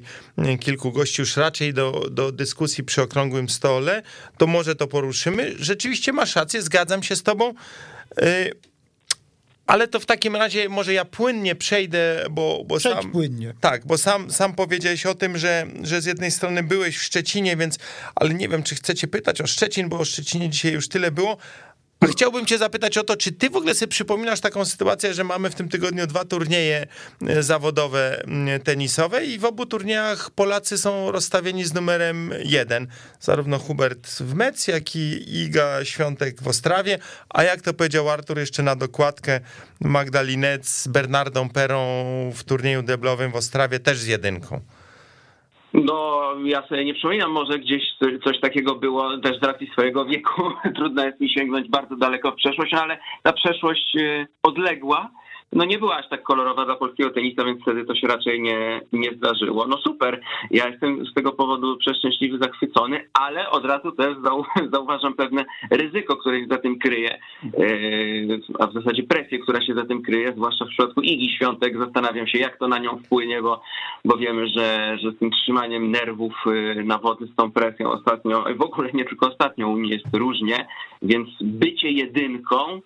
[0.59, 4.03] kilku gości już raczej do, do dyskusji przy okrągłym stole,
[4.37, 5.51] to może to poruszymy.
[5.59, 7.53] Rzeczywiście masz rację, zgadzam się z tobą.
[8.21, 8.51] Y,
[9.67, 13.11] Ale to w takim razie może ja płynnie przejdę, bo, bo Przejdź sam...
[13.11, 13.53] płynnie.
[13.61, 17.57] Tak, bo sam, sam powiedziałeś o tym, że, że z jednej strony byłeś w Szczecinie,
[17.57, 17.77] więc,
[18.15, 21.37] ale nie wiem, czy chcecie pytać o Szczecin, bo o Szczecinie dzisiaj już tyle było.
[22.05, 25.49] Chciałbym cię zapytać o to, czy ty w ogóle sobie przypominasz taką sytuację, że mamy
[25.49, 26.87] w tym tygodniu dwa turnieje
[27.27, 32.87] e, zawodowe m, tenisowe i w obu turniejach Polacy są rozstawieni z numerem jeden.
[33.19, 38.39] Zarówno Hubert w Metz, jak i Iga Świątek w Ostrawie, a jak to powiedział Artur
[38.39, 39.39] jeszcze na dokładkę,
[39.79, 44.61] Magda Linec z Bernardą Perą w turnieju deblowym w Ostrawie też z jedynką.
[45.77, 47.83] No, ja sobie nie przypominam, może gdzieś
[48.23, 50.41] coś, takiego było też z racji swojego wieku.
[50.75, 55.11] Trudno jest mi sięgnąć bardzo daleko w przeszłość, no ale ta przeszłość y, odległa.
[55.53, 58.81] No nie była aż tak kolorowa dla polskiego tenisa, więc wtedy to się raczej nie,
[58.93, 59.67] nie zdarzyło.
[59.67, 60.21] No super,
[60.51, 64.43] ja jestem z tego powodu przeszczęśliwy, zachwycony, ale od razu też zau,
[64.73, 69.73] zauważam pewne ryzyko, które się za tym kryje, yy, a w zasadzie presję, która się
[69.73, 71.77] za tym kryje, zwłaszcza w przypadku Igi Świątek.
[71.77, 73.61] Zastanawiam się, jak to na nią wpłynie, bo,
[74.05, 78.45] bo wiemy, że, że z tym trzymaniem nerwów yy, na wody, z tą presją ostatnio,
[78.55, 80.67] w ogóle nie tylko ostatnio u mnie jest różnie,
[81.01, 82.81] więc bycie jedynką,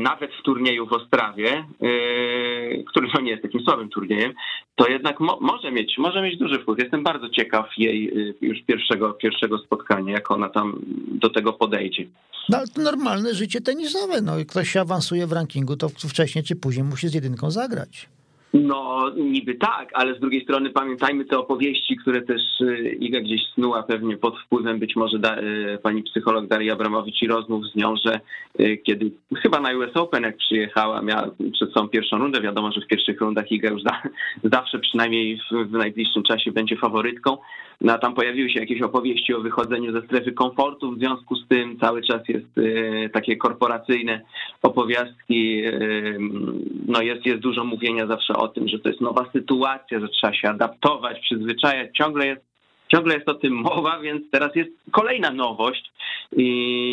[0.00, 4.32] nawet w turnieju w Ostrawie, yy, który no nie jest takim słabym turniejem,
[4.74, 6.78] to jednak mo może mieć, może mieć duży wpływ.
[6.78, 12.06] Jestem bardzo ciekaw jej yy, już pierwszego, pierwszego spotkania, jak ona tam do tego podejdzie.
[12.48, 14.20] No ale to normalne życie tenisowe.
[14.20, 18.08] No, ktoś się awansuje w rankingu, to wcześniej czy później musi z jedynką zagrać.
[18.62, 23.40] No, niby tak, ale z drugiej strony pamiętajmy te opowieści, które też y, Iga gdzieś
[23.54, 27.74] snuła pewnie pod wpływem być może da, y, pani psycholog Darii Abramowicz i rozmów z
[27.74, 28.20] nią, że
[28.60, 29.10] y, kiedy
[29.42, 33.20] chyba na US Open jak przyjechała, miała przed sobą pierwszą rundę, wiadomo, że w pierwszych
[33.20, 34.02] rundach Iga już za,
[34.56, 37.38] zawsze przynajmniej w, w najbliższym czasie będzie faworytką,
[37.80, 41.48] no a tam pojawiły się jakieś opowieści o wychodzeniu ze strefy komfortu, w związku z
[41.48, 42.46] tym cały czas jest
[43.12, 44.20] takie korporacyjne
[44.62, 45.62] opowiastki,
[46.86, 50.34] no jest, jest dużo mówienia zawsze o tym, że to jest nowa sytuacja, że trzeba
[50.34, 52.55] się adaptować, przyzwyczajać, ciągle jest
[52.88, 55.92] Ciągle jest o tym mowa, więc teraz jest kolejna nowość
[56.36, 56.42] i,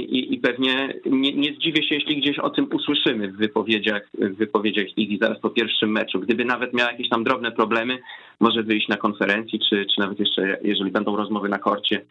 [0.09, 4.35] i, i pewnie nie, nie, zdziwię się, jeśli gdzieś o tym usłyszymy w wypowiedziach, w
[4.35, 6.19] wypowiedziach Igi zaraz po pierwszym meczu.
[6.19, 7.99] Gdyby nawet miała jakieś tam drobne problemy,
[8.39, 12.05] może wyjść na konferencji, czy, czy nawet jeszcze, jeżeli będą rozmowy na korcie,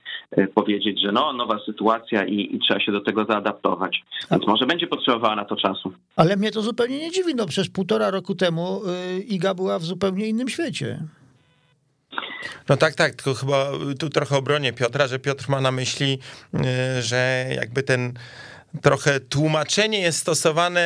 [0.55, 4.05] powiedzieć, że no, nowa sytuacja i, i trzeba się do tego zaadaptować.
[4.31, 5.93] Więc może będzie potrzebowała na to czasu.
[6.17, 8.81] Ale mnie to zupełnie nie dziwi, no przecież półtora roku temu
[9.29, 10.99] Iga była w zupełnie innym świecie.
[12.69, 16.19] No tak, tak, tylko chyba tu trochę obronię Piotra, że Piotr ma na myśli,
[17.01, 18.13] że jakby ten
[18.83, 20.83] trochę tłumaczenie jest stosowane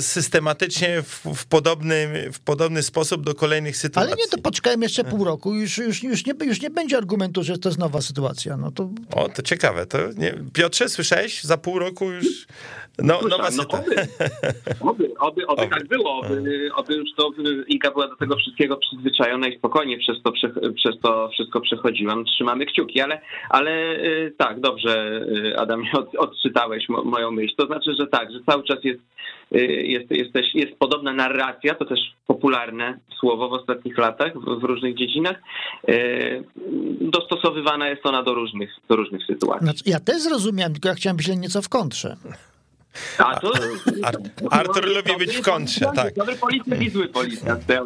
[0.00, 4.12] systematycznie w, w, podobny, w podobny sposób do kolejnych sytuacji.
[4.12, 7.42] Ale nie, to poczekajmy jeszcze pół roku, już, już, już, nie, już nie będzie argumentu,
[7.42, 8.56] że to jest nowa sytuacja.
[8.56, 8.90] No to...
[9.16, 9.86] O, to ciekawe.
[9.86, 10.34] To nie...
[10.52, 11.44] Piotrze, słyszałeś?
[11.44, 12.46] Za pół roku już
[12.98, 14.02] no, nowa sytuacja.
[14.80, 17.30] No, oby, oby, oby, oby tak było, oby, oby już to
[17.68, 20.32] Iga była do tego wszystkiego przyzwyczajona i spokojnie przez to,
[20.76, 22.24] przez to wszystko przechodziłam.
[22.24, 23.96] Trzymamy kciuki, ale, ale
[24.38, 25.20] tak, dobrze
[25.56, 27.54] Adamie, od, odczytałeś moją myśl.
[27.56, 29.00] To znaczy, że tak, że cały czas jest,
[29.50, 34.64] jest, jest, jest, jest podobna narracja, to też popularne słowo w ostatnich latach w, w
[34.64, 35.36] różnych dziedzinach.
[37.00, 39.64] Dostosowywana jest ona do różnych, do różnych sytuacji.
[39.64, 42.16] Znaczy, ja też zrozumiałem, tylko ja chciałem myśleć nieco w kontrze.
[43.18, 43.52] A to,
[44.50, 46.14] Artur lubi być w kontrze, tak.
[46.14, 47.66] Dobry policjant i zły policjant.
[47.66, 47.78] Tak.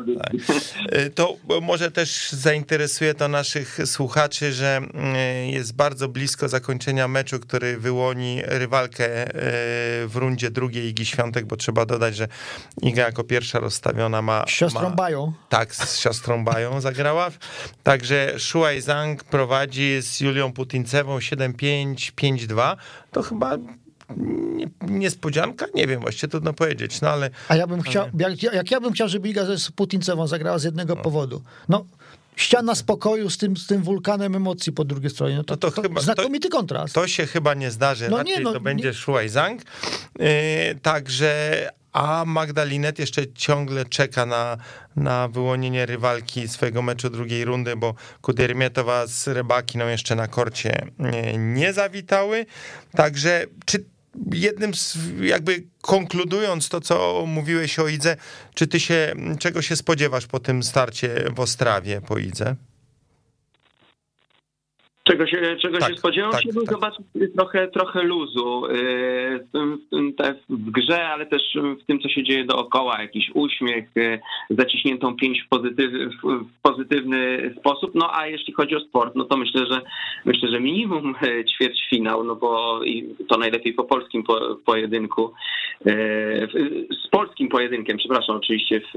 [1.15, 4.81] To może też zainteresuje to naszych słuchaczy, że
[5.47, 9.09] jest bardzo blisko zakończenia meczu, który wyłoni rywalkę
[10.07, 12.29] w rundzie drugiej Igi Świątek, bo trzeba dodać, że
[12.83, 14.45] Iga jako pierwsza rozstawiona ma...
[14.47, 15.33] Z siostrą ma, Bają.
[15.49, 17.31] Tak, z siostrą Bają zagrała.
[17.83, 22.77] Także Shuai Zhang prowadzi z Julią Putincewą 7-5, 5-2.
[23.13, 23.59] To chyba
[24.81, 25.67] niespodzianka?
[25.75, 27.31] Nie wiem, właściwie trudno powiedzieć, no ale...
[27.49, 30.65] A ja bym chciał, jak, jak ja bym chciał, żeby Iga z Putincewą zagrała z
[30.65, 31.03] jednego no.
[31.03, 31.43] powodu.
[31.69, 31.85] No,
[32.37, 35.37] ściana spokoju z tym, z tym wulkanem emocji po drugiej stronie.
[35.37, 36.95] No to, no to, to chyba, znakomity to, kontrast.
[36.95, 38.95] To się chyba nie zdarzy, no nie, no, to będzie nie...
[38.95, 39.63] Shuai Zhang.
[40.19, 40.27] Yy,
[40.83, 44.57] także a Magdalinet jeszcze ciągle czeka na,
[44.97, 51.39] na wyłonienie rywalki swojego meczu drugiej rundy, bo Kudermietowa z Rybakiną jeszcze na korcie nie,
[51.39, 52.47] nie zawitały.
[52.97, 53.85] Także czy
[54.33, 58.17] jednym z, jakby konkludując to, co mówiłeś o Idze,
[58.55, 62.57] czy ty się, czego się spodziewasz po tym starcie w Ostrawie po Idze?
[65.05, 66.33] Czego się, czego tak, się spodziewam?
[66.33, 66.75] Tak, Chciałbym tak.
[66.75, 68.63] zobaczyć trochę, trochę luzu
[70.49, 71.43] w grze, ale też
[71.83, 73.03] w tym, co się dzieje dookoła.
[73.03, 73.85] Jakiś uśmiech,
[74.51, 75.91] zaciśniętą pięść w, pozytyw,
[76.23, 77.91] w pozytywny sposób.
[77.95, 79.81] No a jeśli chodzi o sport, no to myślę, że
[80.25, 81.15] myślę, że minimum
[81.55, 82.81] ćwierćfinał, no bo
[83.29, 85.33] to najlepiej po polskim po, pojedynku.
[87.07, 88.93] Sport polskim pojedynkiem, przepraszam, oczywiście w,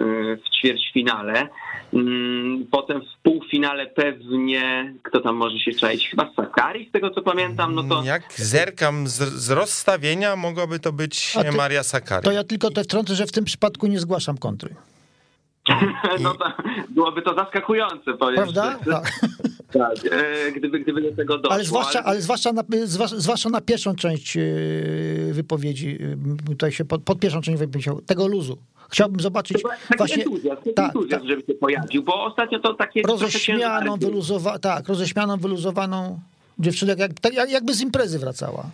[0.45, 1.47] w ćwierćfinale.
[1.93, 5.94] Mm, potem w półfinale pewnie, kto tam może się czaić?
[6.03, 7.75] Chyba Sakari, z tego co pamiętam.
[7.75, 8.03] No to...
[8.03, 12.23] Jak zerkam z, z rozstawienia, mogłaby to być ty- Maria Sakari.
[12.23, 14.75] To ja tylko te wtrącę, że w tym przypadku nie zgłaszam kontry.
[16.19, 16.53] No to
[16.89, 18.79] byłoby to zaskakujące, powiem Prawda?
[18.85, 19.11] Tak.
[19.79, 21.51] Tak, e, gdyby, gdyby do tego doszło.
[21.51, 22.63] Ale zwłaszcza, ale zwłaszcza, na,
[23.05, 26.17] zwłaszcza, na pierwszą część yy, wypowiedzi, yy,
[26.49, 28.57] tutaj się pod, pod pierwszą część wypowiedzi, tego luzu.
[28.89, 31.29] Chciałbym zobaczyć Taki właśnie entuzjazm, tak, entuzjazm, tak.
[31.29, 36.19] żeby się pojawił, bo ostatnio to takie roześmianą, wyluzowa, tak, roześmianą, wyluzowaną
[36.59, 38.65] dziewczynę, jak, tak, jak, jakby z imprezy wracała.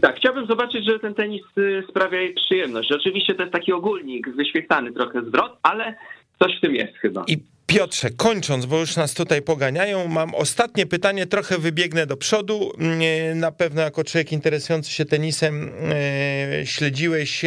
[0.00, 2.92] Tak, chciałbym zobaczyć, że ten tenis y, sprawia jej przyjemność.
[2.92, 5.94] Oczywiście to jest taki ogólnik, wyświetlany trochę zwrot, ale
[6.38, 7.24] coś w tym jest chyba.
[7.28, 7.38] I
[7.70, 12.72] Piotrze, kończąc, bo już nas tutaj poganiają, mam ostatnie pytanie, trochę wybiegnę do przodu.
[12.78, 15.70] Nie, Na pewno jako człowiek interesujący się tenisem
[16.62, 17.44] e, śledziłeś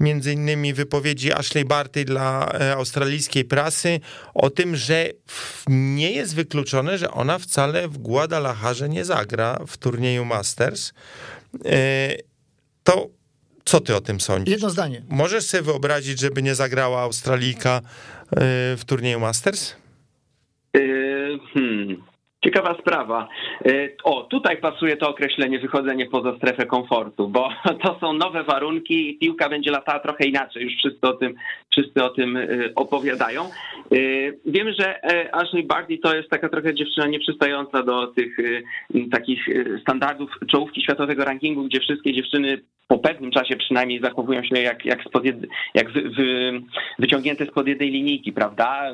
[0.00, 4.00] między innymi wypowiedzi Ashley Barty dla e, australijskiej prasy
[4.34, 5.06] o tym, że
[5.68, 10.92] nie jest wykluczone, że ona wcale w Guadalajarze nie zagra w turnieju Masters.
[11.64, 12.16] E,
[12.84, 13.08] To
[13.64, 14.52] co ty o tym sądzisz?
[14.52, 15.02] Jedno zdanie.
[15.10, 18.36] Możesz sobie wyobrazić, żeby nie zagrała Australijka y,
[18.76, 19.76] w turnieju Masters?
[20.76, 22.02] Y, Hmm.
[22.44, 23.28] Ciekawa sprawa.
[23.66, 27.48] Y, O, tutaj pasuje to określenie wychodzenie poza strefę komfortu, bo
[27.84, 30.62] to są nowe warunki i piłka będzie latała trochę inaczej.
[30.62, 31.34] Już wszyscy o tym,
[31.74, 33.50] wszyscy o tym y, opowiadają.
[33.92, 38.64] Y, Wiemy, że e, Ashley Barty to jest taka trochę dziewczyna nieprzystająca do tych y,
[39.12, 39.46] takich
[39.80, 45.04] standardów czołówki światowego rankingu, gdzie wszystkie dziewczyny po pewnym czasie przynajmniej zachowują się jak, jak,
[45.04, 45.36] spod jed,
[45.74, 46.52] jak wy, wy,
[46.98, 48.92] wyciągnięte spod jednej linijki, prawda?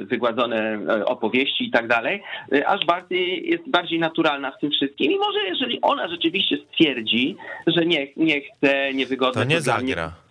[0.00, 2.22] Wygładzone e, opowieści i tak dalej.
[2.66, 7.86] Aż Barty jest bardziej naturalna w tym wszystkim i może jeżeli ona rzeczywiście stwierdzi, że
[7.86, 10.23] nie, nie chce, niewygodne To nie zagra.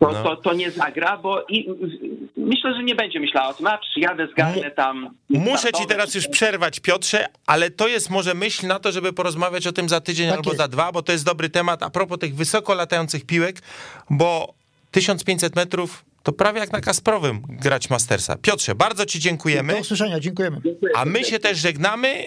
[0.00, 0.22] To, No.
[0.22, 1.66] to, to nie zagra, bo i,
[2.36, 5.10] myślę, że nie będzie myślała o tym, a przyjadę, zgarnę tam.
[5.28, 9.66] Muszę ci teraz już przerwać, Piotrze, ale to jest może myśl na to, żeby porozmawiać
[9.66, 10.58] o tym za tydzień Tak albo jest.
[10.58, 13.56] za dwa, bo to jest dobry temat a propos tych wysoko latających piłek,
[14.10, 14.54] bo
[14.90, 18.36] 1500 metrów to prawie jak na Kasprowym grać Mastersa.
[18.42, 20.60] Piotrze, bardzo ci dziękujemy, Do usłyszenia, dziękujemy.
[20.94, 22.26] a my się też żegnamy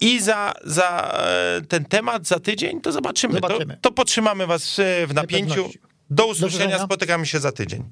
[0.00, 1.12] i za, za
[1.58, 3.34] e, ten temat za tydzień to zobaczymy.
[3.34, 3.74] Zobaczymy.
[3.74, 5.70] To, to potrzymamy was e, w napięciu.
[6.10, 7.84] Do usłyszenia, spotykamy się za tydzień.